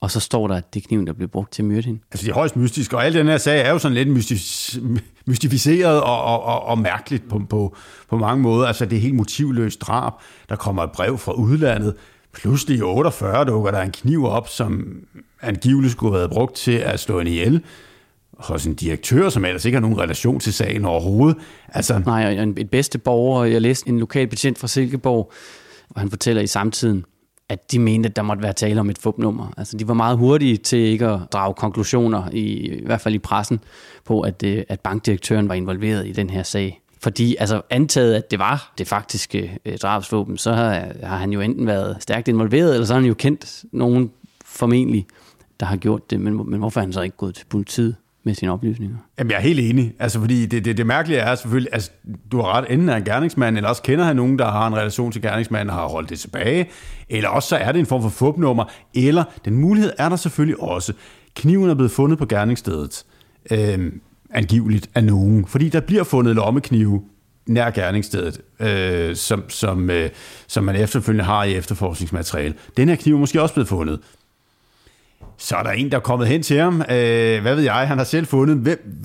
og 0.00 0.10
så 0.10 0.20
står 0.20 0.48
der, 0.48 0.54
at 0.54 0.74
det 0.74 0.84
er 0.84 0.88
kniven, 0.88 1.06
der 1.06 1.12
blev 1.12 1.28
brugt 1.28 1.52
til 1.52 1.62
at 1.62 1.66
myrde 1.66 1.82
hende. 1.82 2.00
Altså 2.12 2.24
det 2.24 2.30
er 2.30 2.34
højst 2.34 2.56
mystisk, 2.56 2.92
og 2.92 3.06
al 3.06 3.14
den 3.14 3.26
her 3.26 3.38
sag 3.38 3.60
er 3.60 3.70
jo 3.70 3.78
sådan 3.78 3.94
lidt 3.94 4.08
mystis, 4.08 4.78
mystificeret 5.26 6.00
og, 6.00 6.22
og, 6.24 6.42
og, 6.42 6.62
og 6.62 6.78
mærkeligt 6.78 7.28
på, 7.28 7.42
på, 7.50 7.76
på 8.08 8.16
mange 8.16 8.42
måder. 8.42 8.66
Altså 8.66 8.86
det 8.86 8.96
er 8.96 9.00
helt 9.00 9.14
motivløst 9.14 9.80
drab. 9.80 10.12
Der 10.48 10.56
kommer 10.56 10.82
et 10.82 10.92
brev 10.92 11.18
fra 11.18 11.32
udlandet. 11.32 11.94
Pludselig 12.32 12.78
i 12.78 12.82
48 12.82 13.44
dukker 13.44 13.70
der 13.70 13.80
en 13.80 13.92
kniv 13.92 14.26
op, 14.26 14.48
som 14.48 14.86
angiveligt 15.42 15.92
skulle 15.92 16.12
have 16.12 16.18
været 16.18 16.30
brugt 16.30 16.56
til 16.56 16.72
at 16.72 17.00
slå 17.00 17.20
en 17.20 17.26
ihjel 17.26 17.62
hos 18.38 18.66
en 18.66 18.74
direktør, 18.74 19.28
som 19.28 19.44
ellers 19.44 19.64
ikke 19.64 19.76
har 19.76 19.80
nogen 19.80 19.98
relation 19.98 20.40
til 20.40 20.52
sagen 20.52 20.84
overhovedet. 20.84 21.36
Altså... 21.68 21.98
Nej, 22.06 22.26
og 22.26 22.42
en, 22.42 22.54
et 22.58 22.70
bedste 22.70 22.98
borger, 22.98 23.44
jeg 23.44 23.62
læste 23.62 23.88
en 23.88 23.98
lokal 23.98 24.26
betjent 24.26 24.58
fra 24.58 24.68
Silkeborg, 24.68 25.32
hvor 25.88 26.00
han 26.00 26.10
fortæller 26.10 26.42
i 26.42 26.46
samtiden, 26.46 27.04
at 27.48 27.72
de 27.72 27.78
mente, 27.78 28.08
at 28.08 28.16
der 28.16 28.22
måtte 28.22 28.42
være 28.42 28.52
tale 28.52 28.80
om 28.80 28.90
et 28.90 28.98
fupnummer. 28.98 29.52
Altså, 29.56 29.76
de 29.76 29.88
var 29.88 29.94
meget 29.94 30.18
hurtige 30.18 30.56
til 30.56 30.78
ikke 30.78 31.06
at 31.06 31.20
drage 31.32 31.54
konklusioner, 31.54 32.30
i, 32.32 32.42
i 32.42 32.84
hvert 32.84 33.00
fald 33.00 33.14
i 33.14 33.18
pressen, 33.18 33.60
på, 34.04 34.20
at, 34.20 34.42
øh, 34.42 34.64
at 34.68 34.80
bankdirektøren 34.80 35.48
var 35.48 35.54
involveret 35.54 36.06
i 36.06 36.12
den 36.12 36.30
her 36.30 36.42
sag. 36.42 36.80
Fordi 37.00 37.36
altså, 37.38 37.62
antaget, 37.70 38.14
at 38.14 38.30
det 38.30 38.38
var 38.38 38.72
det 38.78 38.88
faktiske 38.88 39.58
øh, 39.64 39.78
drabsvåben, 39.78 40.38
så 40.38 40.52
har, 40.52 40.86
har 41.02 41.16
han 41.16 41.32
jo 41.32 41.40
enten 41.40 41.66
været 41.66 41.96
stærkt 42.00 42.28
involveret, 42.28 42.74
eller 42.74 42.86
så 42.86 42.92
har 42.92 43.00
han 43.00 43.08
jo 43.08 43.14
kendt 43.14 43.64
nogen 43.72 44.10
formentlig, 44.44 45.06
der 45.60 45.66
har 45.66 45.76
gjort 45.76 46.10
det. 46.10 46.20
Men, 46.20 46.50
men 46.50 46.58
hvorfor 46.58 46.80
er 46.80 46.84
han 46.84 46.92
så 46.92 47.00
ikke 47.00 47.16
gået 47.16 47.34
til 47.34 47.46
politiet? 47.46 47.96
Med 48.28 48.34
sine 48.34 48.52
oplysninger. 48.52 48.96
Jamen, 49.18 49.30
jeg 49.30 49.36
er 49.36 49.42
helt 49.42 49.60
enig. 49.60 49.94
Altså, 49.98 50.20
fordi 50.20 50.46
det, 50.46 50.64
det, 50.64 50.76
det 50.76 50.86
mærkelige 50.86 51.20
er 51.20 51.34
selvfølgelig, 51.34 51.68
altså, 51.72 51.90
du 52.32 52.36
har 52.36 52.52
ret, 52.52 52.64
enten 52.70 52.88
er 52.88 52.96
en 52.96 53.04
gerningsmand, 53.04 53.56
eller 53.56 53.68
også 53.68 53.82
kender 53.82 54.04
han 54.04 54.16
nogen, 54.16 54.38
der 54.38 54.50
har 54.50 54.66
en 54.66 54.76
relation 54.76 55.12
til 55.12 55.22
gerningsmanden 55.22 55.70
og 55.70 55.76
har 55.76 55.88
holdt 55.88 56.10
det 56.10 56.18
tilbage, 56.18 56.68
eller 57.08 57.28
også 57.28 57.48
så 57.48 57.56
er 57.56 57.72
det 57.72 57.78
en 57.78 57.86
form 57.86 58.02
for 58.02 58.08
fupnummer, 58.08 58.64
eller 58.94 59.24
den 59.44 59.54
mulighed 59.54 59.92
er 59.98 60.08
der 60.08 60.16
selvfølgelig 60.16 60.62
også. 60.62 60.92
Kniven 61.34 61.70
er 61.70 61.74
blevet 61.74 61.90
fundet 61.90 62.18
på 62.18 62.26
gerningsstedet, 62.26 63.04
øh, 63.50 63.92
angiveligt 64.30 64.90
af 64.94 65.04
nogen, 65.04 65.46
fordi 65.46 65.68
der 65.68 65.80
bliver 65.80 66.04
fundet 66.04 66.34
lommeknive 66.34 67.02
nær 67.46 67.70
gerningsstedet, 67.70 68.40
øh, 68.60 69.16
som, 69.16 69.44
som, 69.48 69.90
øh, 69.90 70.10
som 70.46 70.64
man 70.64 70.76
efterfølgende 70.76 71.24
har 71.24 71.44
i 71.44 71.54
efterforskningsmateriale. 71.54 72.54
Den 72.76 72.88
her 72.88 72.96
kniv 72.96 73.14
er 73.14 73.18
måske 73.18 73.42
også 73.42 73.54
blevet 73.54 73.68
fundet. 73.68 74.00
Så 75.38 75.56
er 75.56 75.62
der 75.62 75.70
en, 75.70 75.90
der 75.90 75.96
er 75.96 76.00
kommet 76.00 76.28
hen 76.28 76.42
til 76.42 76.58
ham. 76.58 76.80
Øh, 76.80 77.42
hvad 77.42 77.54
ved 77.54 77.62
jeg, 77.62 77.88
han 77.88 77.98
har 77.98 78.04
selv 78.04 78.26
fundet. 78.26 78.56
Hvem, 78.56 79.04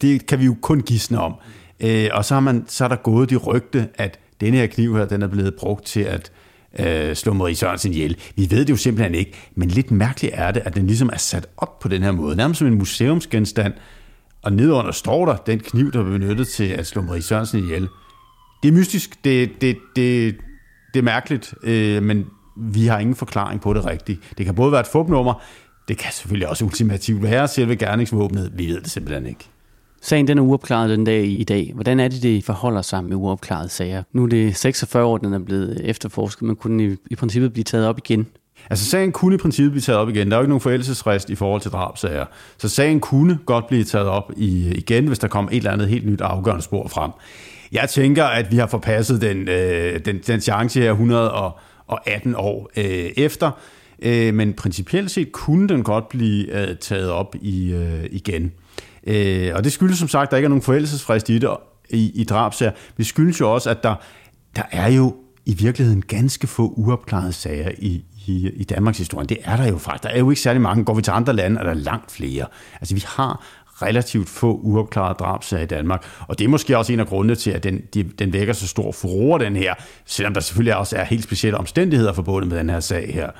det 0.00 0.26
kan 0.26 0.38
vi 0.38 0.44
jo 0.44 0.56
kun 0.62 0.80
gisne 0.80 1.20
om. 1.20 1.34
Øh, 1.80 2.08
og 2.12 2.24
så, 2.24 2.34
har 2.34 2.40
man, 2.40 2.64
så 2.68 2.84
er 2.84 2.88
der 2.88 2.96
gået 2.96 3.30
de 3.30 3.36
rygte, 3.36 3.88
at 3.94 4.18
denne 4.40 4.56
her 4.56 4.66
kniv 4.66 4.96
her, 4.96 5.04
den 5.04 5.22
er 5.22 5.26
blevet 5.26 5.54
brugt 5.54 5.86
til 5.86 6.00
at 6.00 6.32
øh, 6.78 7.16
slå 7.16 7.32
Marie 7.32 7.54
Sørensen 7.54 7.92
ihjel. 7.92 8.16
Vi 8.36 8.50
ved 8.50 8.64
det 8.64 8.70
jo 8.70 8.76
simpelthen 8.76 9.14
ikke, 9.14 9.32
men 9.54 9.68
lidt 9.68 9.90
mærkeligt 9.90 10.34
er 10.36 10.50
det, 10.50 10.62
at 10.64 10.74
den 10.74 10.86
ligesom 10.86 11.10
er 11.12 11.18
sat 11.18 11.46
op 11.56 11.78
på 11.78 11.88
den 11.88 12.02
her 12.02 12.12
måde, 12.12 12.36
nærmest 12.36 12.58
som 12.58 12.68
en 12.68 12.78
museumsgenstand, 12.78 13.72
og 14.42 14.52
nedenunder 14.52 14.92
står 14.92 15.26
der 15.26 15.36
den 15.36 15.58
kniv, 15.58 15.92
der 15.92 16.02
blev 16.04 16.18
benyttet 16.18 16.48
til 16.48 16.64
at 16.64 16.86
slå 16.86 17.02
Marie 17.02 17.22
Sørensen 17.22 17.64
ihjel. 17.64 17.88
Det 18.62 18.68
er 18.68 18.72
mystisk, 18.72 19.24
det, 19.24 19.50
det, 19.60 19.76
det, 19.96 20.36
det 20.94 21.00
er 21.00 21.04
mærkeligt, 21.04 21.54
øh, 21.62 22.02
men 22.02 22.26
vi 22.58 22.86
har 22.86 22.98
ingen 22.98 23.16
forklaring 23.16 23.60
på 23.60 23.72
det 23.72 23.86
rigtigt. 23.86 24.20
Det 24.38 24.46
kan 24.46 24.54
både 24.54 24.72
være 24.72 24.80
et 24.80 24.86
fupnummer, 24.86 25.42
det 25.88 25.98
kan 25.98 26.12
selvfølgelig 26.12 26.48
også 26.48 26.64
ultimativt 26.64 27.22
være 27.22 27.48
selve 27.48 27.76
gerningsvåbnet. 27.76 28.52
Vi 28.54 28.66
ved 28.66 28.80
det 28.80 28.90
simpelthen 28.90 29.26
ikke. 29.26 29.44
Sagen 30.02 30.28
den 30.28 30.38
er 30.38 30.42
uopklaret 30.42 30.90
den 30.90 31.04
dag 31.04 31.26
i 31.26 31.44
dag. 31.44 31.72
Hvordan 31.74 32.00
er 32.00 32.08
det, 32.08 32.22
det 32.22 32.44
forholder 32.44 32.82
sig 32.82 33.04
med 33.04 33.16
uopklarede 33.16 33.68
sager? 33.68 34.02
Nu 34.12 34.24
er 34.24 34.28
det 34.28 34.56
46 34.56 35.04
år, 35.04 35.18
den 35.18 35.32
er 35.32 35.38
blevet 35.38 35.80
efterforsket, 35.84 36.42
men 36.42 36.56
kunne 36.56 36.82
den 36.82 36.92
i, 36.92 36.96
i 37.10 37.16
princippet 37.16 37.52
blive 37.52 37.64
taget 37.64 37.86
op 37.86 37.98
igen? 37.98 38.26
Altså 38.70 38.84
sagen 38.84 39.12
kunne 39.12 39.34
i 39.34 39.38
princippet 39.38 39.72
blive 39.72 39.82
taget 39.82 39.98
op 39.98 40.08
igen. 40.08 40.30
Der 40.30 40.36
er 40.36 40.38
jo 40.38 40.42
ikke 40.42 40.48
nogen 40.48 40.60
forældelsesfrist 40.60 41.30
i 41.30 41.34
forhold 41.34 41.60
til 41.60 41.70
drabsager. 41.70 42.24
Så 42.58 42.68
sagen 42.68 43.00
kunne 43.00 43.38
godt 43.46 43.66
blive 43.66 43.84
taget 43.84 44.06
op 44.06 44.32
i, 44.36 44.68
igen, 44.68 45.06
hvis 45.06 45.18
der 45.18 45.28
kom 45.28 45.48
et 45.52 45.56
eller 45.56 45.70
andet 45.70 45.88
helt 45.88 46.06
nyt 46.06 46.20
afgørende 46.20 46.62
spor 46.62 46.88
frem. 46.88 47.10
Jeg 47.72 47.88
tænker, 47.88 48.24
at 48.24 48.50
vi 48.50 48.56
har 48.56 48.66
forpasset 48.66 49.20
den, 49.20 49.48
øh, 49.48 50.00
den, 50.04 50.18
den 50.26 50.40
chance 50.40 50.80
her 50.80 50.90
100 50.90 51.32
og 51.32 51.58
og 51.88 52.08
18 52.08 52.34
år 52.34 52.70
øh, 52.76 53.10
efter. 53.16 53.50
Øh, 54.02 54.34
men 54.34 54.52
principielt 54.52 55.10
set 55.10 55.32
kunne 55.32 55.68
den 55.68 55.82
godt 55.82 56.08
blive 56.08 56.68
øh, 56.68 56.76
taget 56.76 57.10
op 57.10 57.34
i, 57.40 57.72
øh, 57.72 58.04
igen. 58.10 58.52
Øh, 59.06 59.50
og 59.54 59.64
det 59.64 59.72
skyldes 59.72 59.98
som 59.98 60.08
sagt, 60.08 60.26
at 60.26 60.30
der 60.30 60.36
ikke 60.36 60.46
er 60.46 60.48
nogen 60.48 60.62
forældelsesfrist 60.62 61.30
i 61.30 61.38
det 61.38 61.56
i, 61.90 62.10
i 62.14 62.24
drabsager. 62.24 62.72
Det 62.96 63.06
skyldes 63.06 63.40
jo 63.40 63.54
også, 63.54 63.70
at 63.70 63.82
der, 63.82 63.94
der 64.56 64.62
er 64.70 64.88
jo 64.88 65.14
i 65.46 65.54
virkeligheden 65.54 66.02
ganske 66.02 66.46
få 66.46 66.72
uopklarede 66.76 67.32
sager 67.32 67.70
i, 67.78 68.04
i, 68.26 68.50
i 68.54 68.64
Danmarks 68.64 68.98
historie. 68.98 69.26
Det 69.26 69.38
er 69.42 69.56
der 69.56 69.68
jo 69.68 69.78
faktisk. 69.78 70.02
Der 70.02 70.08
er 70.08 70.18
jo 70.18 70.30
ikke 70.30 70.42
særlig 70.42 70.62
mange. 70.62 70.84
Går 70.84 70.94
vi 70.94 71.02
til 71.02 71.10
andre 71.10 71.32
lande, 71.32 71.60
er 71.60 71.64
der 71.64 71.74
langt 71.74 72.12
flere. 72.12 72.46
Altså 72.80 72.94
vi 72.94 73.04
har 73.06 73.44
relativt 73.82 74.28
få 74.28 74.60
uopklarede 74.62 75.14
drabsager 75.18 75.62
i 75.62 75.66
Danmark. 75.66 76.04
Og 76.28 76.38
det 76.38 76.44
er 76.44 76.48
måske 76.48 76.78
også 76.78 76.92
en 76.92 77.00
af 77.00 77.06
grundene 77.06 77.34
til, 77.34 77.50
at 77.50 77.64
den, 77.64 77.82
de, 77.94 78.02
den 78.02 78.32
vækker 78.32 78.52
så 78.52 78.68
stor 78.68 78.92
furore, 78.92 79.44
den 79.44 79.56
her, 79.56 79.74
selvom 80.06 80.34
der 80.34 80.40
selvfølgelig 80.40 80.76
også 80.76 80.96
er 80.96 81.04
helt 81.04 81.24
specielle 81.24 81.58
omstændigheder 81.58 82.12
forbundet 82.12 82.50
med 82.50 82.58
den 82.58 82.70
her 82.70 82.80
sag 82.80 83.14
her. 83.14 83.30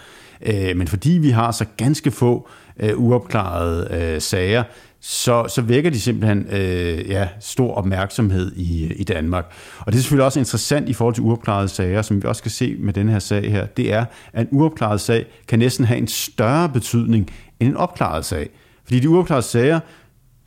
Øh, 0.43 0.77
men 0.77 0.89
fordi 0.89 1.11
vi 1.11 1.31
har 1.31 1.51
så 1.51 1.65
ganske 1.77 2.11
få 2.11 2.49
øh, 2.81 2.99
uopklarede 2.99 3.89
øh, 3.91 4.21
sager, 4.21 4.63
så, 5.01 5.47
så 5.49 5.63
vækker 5.63 5.91
de 5.91 6.01
simpelthen 6.01 6.47
øh, 6.51 7.11
ja, 7.11 7.29
stor 7.41 7.75
opmærksomhed 7.75 8.53
i, 8.57 8.93
i 8.93 9.05
Danmark. 9.05 9.53
Og 9.79 9.93
det 9.93 9.99
er 9.99 10.03
selvfølgelig 10.03 10.25
også 10.25 10.39
interessant 10.39 10.89
i 10.89 10.93
forhold 10.93 11.15
til 11.15 11.25
uopklarede 11.25 11.69
sager, 11.69 12.03
som 12.03 12.23
vi 12.23 12.29
også 12.29 12.43
kan 12.43 12.51
se 12.51 12.77
med 12.79 12.93
den 12.93 13.09
her 13.09 13.19
sag 13.19 13.51
her, 13.51 13.67
det 13.67 13.93
er, 13.93 14.05
at 14.33 14.49
en 14.51 14.59
uopklaret 14.59 15.01
sag 15.01 15.27
kan 15.49 15.59
næsten 15.59 15.85
have 15.85 15.99
en 15.99 16.09
større 16.09 16.69
betydning 16.69 17.31
end 17.61 17.69
en 17.69 17.77
opklaret 17.77 18.25
sag. 18.25 18.49
Fordi 18.85 19.01
de 19.01 19.09
uopklarede 19.09 19.47
sager, 19.47 19.81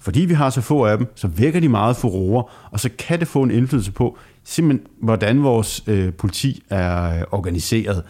fordi 0.02 0.22
vi 0.22 0.34
har 0.34 0.50
så 0.50 0.62
få 0.62 0.86
af 0.86 0.98
dem, 0.98 1.08
så 1.16 1.28
vækker 1.28 1.60
de 1.60 1.70
meget 1.70 1.96
furore, 1.96 2.44
og 2.72 2.80
så 2.80 2.90
kan 3.00 3.20
det 3.20 3.28
få 3.28 3.44
en 3.44 3.52
indflydelse 3.52 3.92
på, 3.92 4.18
simpelthen, 4.44 4.88
hvordan 5.02 5.44
vores 5.44 5.84
øh, 5.88 6.14
politi 6.14 6.64
er 6.70 7.18
øh, 7.18 7.24
organiseret. 7.32 8.04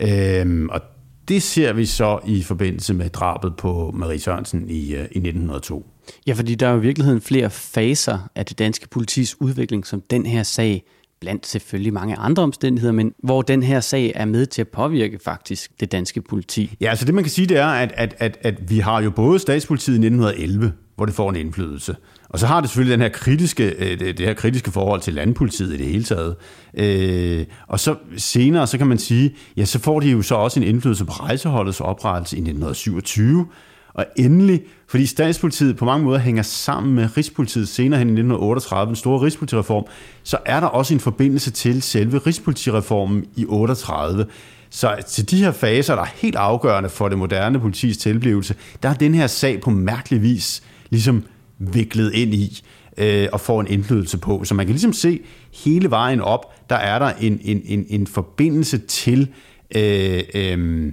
Øhm, 0.00 0.68
og 0.68 0.80
det 1.28 1.42
ser 1.42 1.72
vi 1.72 1.86
så 1.86 2.18
i 2.26 2.42
forbindelse 2.42 2.94
med 2.94 3.10
drabet 3.10 3.56
på 3.56 3.90
Marie 3.94 4.20
Sørensen 4.20 4.68
i, 4.68 4.94
øh, 4.94 5.00
i 5.00 5.18
1902. 5.18 5.86
Ja, 6.26 6.32
fordi 6.32 6.54
der 6.54 6.66
er 6.66 6.72
jo 6.72 6.78
i 6.78 6.82
virkeligheden 6.82 7.20
flere 7.20 7.50
faser 7.50 8.18
af 8.34 8.46
det 8.46 8.58
danske 8.58 8.88
politis 8.88 9.40
udvikling, 9.40 9.86
som 9.86 10.02
den 10.10 10.26
her 10.26 10.42
sag 10.42 10.82
blandt 11.20 11.46
selvfølgelig 11.46 11.92
mange 11.92 12.16
andre 12.16 12.42
omstændigheder, 12.42 12.92
men 12.92 13.12
hvor 13.22 13.42
den 13.42 13.62
her 13.62 13.80
sag 13.80 14.12
er 14.14 14.24
med 14.24 14.46
til 14.46 14.60
at 14.60 14.68
påvirke 14.68 15.18
faktisk 15.24 15.80
det 15.80 15.92
danske 15.92 16.22
politi. 16.22 16.76
Ja, 16.80 16.90
altså 16.90 17.04
det 17.04 17.14
man 17.14 17.24
kan 17.24 17.30
sige, 17.30 17.46
det 17.46 17.56
er, 17.56 17.66
at, 17.66 17.92
at, 17.96 18.14
at, 18.18 18.38
at 18.40 18.70
vi 18.70 18.78
har 18.78 19.02
jo 19.02 19.10
både 19.10 19.38
statspolitiet 19.38 19.94
i 19.94 20.06
1911, 20.06 20.72
hvor 20.98 21.06
det 21.06 21.14
får 21.14 21.30
en 21.30 21.36
indflydelse, 21.36 21.96
og 22.28 22.38
så 22.38 22.46
har 22.46 22.60
det 22.60 22.70
selvfølgelig 22.70 22.92
den 22.92 23.00
her 23.00 23.08
kritiske, 23.08 23.74
øh, 23.78 24.00
det 24.00 24.20
her 24.20 24.34
kritiske 24.34 24.70
forhold 24.70 25.00
til 25.00 25.14
landpolitiet 25.14 25.74
i 25.74 25.76
det 25.76 25.86
hele 25.86 26.04
taget. 26.04 26.36
Øh, 26.74 27.46
og 27.66 27.80
så 27.80 27.94
senere, 28.16 28.66
så 28.66 28.78
kan 28.78 28.86
man 28.86 28.98
sige, 28.98 29.34
ja, 29.56 29.64
så 29.64 29.78
får 29.78 30.00
de 30.00 30.10
jo 30.10 30.22
så 30.22 30.34
også 30.34 30.60
en 30.60 30.66
indflydelse 30.66 31.04
på 31.04 31.12
rejseholdets 31.12 31.80
oprettelse 31.80 32.36
i 32.36 32.40
1927, 32.40 33.46
og 33.94 34.06
endelig, 34.16 34.62
fordi 34.88 35.06
statspolitiet 35.06 35.76
på 35.76 35.84
mange 35.84 36.04
måder 36.04 36.18
hænger 36.18 36.42
sammen 36.42 36.94
med 36.94 37.16
Rigspolitiet 37.16 37.68
senere 37.68 37.98
hen 37.98 38.08
i 38.08 38.12
1938, 38.12 38.86
den 38.86 38.96
store 38.96 39.20
Rigspolitireform, 39.20 39.84
så 40.22 40.38
er 40.46 40.60
der 40.60 40.66
også 40.66 40.94
en 40.94 41.00
forbindelse 41.00 41.50
til 41.50 41.82
selve 41.82 42.18
Rigspolitireformen 42.18 43.24
i 43.36 43.46
38. 43.48 44.26
Så 44.70 44.96
til 45.08 45.30
de 45.30 45.36
her 45.44 45.52
faser, 45.52 45.94
der 45.94 46.02
er 46.02 46.10
helt 46.14 46.36
afgørende 46.36 46.88
for 46.88 47.08
det 47.08 47.18
moderne 47.18 47.60
politis 47.60 47.96
tilblivelse, 47.96 48.54
der 48.82 48.88
er 48.88 48.94
den 48.94 49.14
her 49.14 49.26
sag 49.26 49.60
på 49.60 49.70
mærkelig 49.70 50.22
vis 50.22 50.62
ligesom 50.90 51.24
viklet 51.58 52.12
ind 52.14 52.34
i 52.34 52.62
øh, 52.98 53.28
og 53.32 53.40
får 53.40 53.60
en 53.60 53.66
indflydelse 53.66 54.18
på. 54.18 54.44
Så 54.44 54.54
man 54.54 54.66
kan 54.66 54.72
ligesom 54.72 54.92
se 54.92 55.20
hele 55.64 55.90
vejen 55.90 56.20
op, 56.20 56.70
der 56.70 56.76
er 56.76 56.98
der 56.98 57.12
en, 57.20 57.40
en, 57.42 57.62
en, 57.64 57.86
en 57.88 58.06
forbindelse 58.06 58.78
til 58.78 59.28
øh, 59.76 60.22
øh, 60.34 60.86
øh 60.86 60.92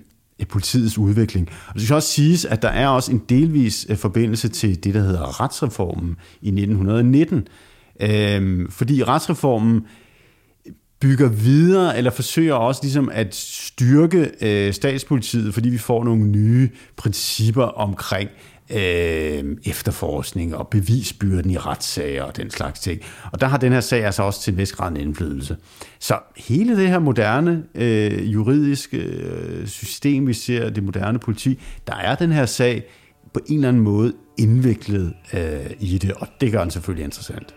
politiets 0.49 0.97
udvikling. 0.97 1.49
Og 1.67 1.73
det 1.73 1.83
skal 1.83 1.95
også 1.95 2.09
siges, 2.09 2.45
at 2.45 2.61
der 2.61 2.69
er 2.69 2.87
også 2.87 3.11
en 3.11 3.21
delvis 3.29 3.87
øh, 3.89 3.97
forbindelse 3.97 4.47
til 4.47 4.83
det, 4.83 4.93
der 4.93 5.01
hedder 5.01 5.41
retsreformen 5.41 6.15
i 6.41 6.47
1919. 6.47 7.47
Øh, 7.99 8.69
fordi 8.69 9.03
retsreformen 9.03 9.81
bygger 10.99 11.29
videre, 11.29 11.97
eller 11.97 12.11
forsøger 12.11 12.53
også 12.53 12.81
ligesom 12.83 13.09
at 13.13 13.35
styrke 13.35 14.31
øh, 14.41 14.73
statspolitiet, 14.73 15.53
fordi 15.53 15.69
vi 15.69 15.77
får 15.77 16.03
nogle 16.03 16.27
nye 16.27 16.69
principper 16.97 17.63
omkring 17.63 18.29
øh, 18.69 19.57
efterforskning 19.65 20.55
og 20.55 20.67
bevisbyrden 20.67 21.51
i 21.51 21.57
retssager 21.57 22.23
og 22.23 22.37
den 22.37 22.49
slags 22.49 22.79
ting. 22.79 23.01
Og 23.31 23.41
der 23.41 23.47
har 23.47 23.57
den 23.57 23.73
her 23.73 23.79
sag 23.79 24.05
altså 24.05 24.23
også 24.23 24.41
til 24.41 24.51
en 24.51 24.57
vis 24.57 24.71
grad 24.71 24.91
en 24.91 24.97
indflydelse. 24.97 25.57
Så 25.99 26.19
hele 26.37 26.77
det 26.77 26.89
her 26.89 26.99
moderne 26.99 27.63
øh, 27.75 28.33
juridiske 28.33 28.97
øh, 28.97 29.67
system, 29.67 30.27
vi 30.27 30.33
ser, 30.33 30.69
det 30.69 30.83
moderne 30.83 31.19
politi, 31.19 31.59
der 31.87 31.95
er 31.95 32.15
den 32.15 32.31
her 32.31 32.45
sag 32.45 32.83
på 33.33 33.39
en 33.47 33.55
eller 33.55 33.67
anden 33.67 33.83
måde 33.83 34.13
indviklet 34.37 35.13
øh, 35.33 35.71
i 35.79 35.97
det, 35.97 36.13
og 36.13 36.27
det 36.41 36.51
gør 36.51 36.61
den 36.61 36.71
selvfølgelig 36.71 37.05
interessant. 37.05 37.55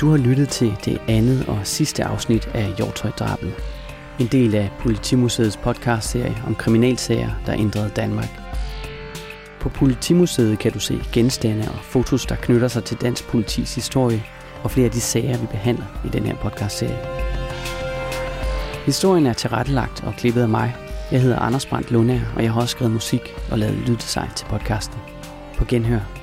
Du 0.00 0.10
har 0.10 0.16
lyttet 0.16 0.48
til 0.48 0.76
det 0.84 1.00
andet 1.08 1.44
og 1.48 1.58
sidste 1.64 2.04
afsnit 2.04 2.48
af 2.54 2.72
Hjortøj-drabet. 2.76 3.54
En 4.18 4.26
del 4.26 4.54
af 4.54 4.70
Politimuseets 4.78 5.56
podcastserie 5.56 6.36
om 6.46 6.54
kriminalsager, 6.54 7.30
der 7.46 7.54
ændrede 7.54 7.90
Danmark. 7.96 8.40
På 9.60 9.68
Politimuseet 9.68 10.58
kan 10.58 10.72
du 10.72 10.78
se 10.78 11.00
genstande 11.12 11.68
og 11.68 11.78
fotos, 11.82 12.26
der 12.26 12.34
knytter 12.34 12.68
sig 12.68 12.84
til 12.84 12.96
dansk 12.96 13.28
politis 13.28 13.74
historie 13.74 14.24
og 14.62 14.70
flere 14.70 14.84
af 14.84 14.90
de 14.90 15.00
sager, 15.00 15.38
vi 15.38 15.46
behandler 15.46 16.02
i 16.04 16.08
den 16.08 16.26
her 16.26 16.36
podcastserie. 16.36 16.98
Historien 18.86 19.26
er 19.26 19.32
tilrettelagt 19.32 20.04
og 20.04 20.14
klippet 20.18 20.42
af 20.42 20.48
mig. 20.48 20.76
Jeg 21.12 21.22
hedder 21.22 21.38
Anders 21.38 21.66
Brandt 21.66 21.90
Lundær, 21.90 22.20
og 22.36 22.42
jeg 22.42 22.52
har 22.52 22.60
også 22.60 22.72
skrevet 22.72 22.92
musik 22.92 23.34
og 23.50 23.58
lavet 23.58 23.74
lyddesign 23.74 24.30
til 24.36 24.46
podcasten. 24.46 24.98
På 25.58 25.64
genhør 25.64 26.19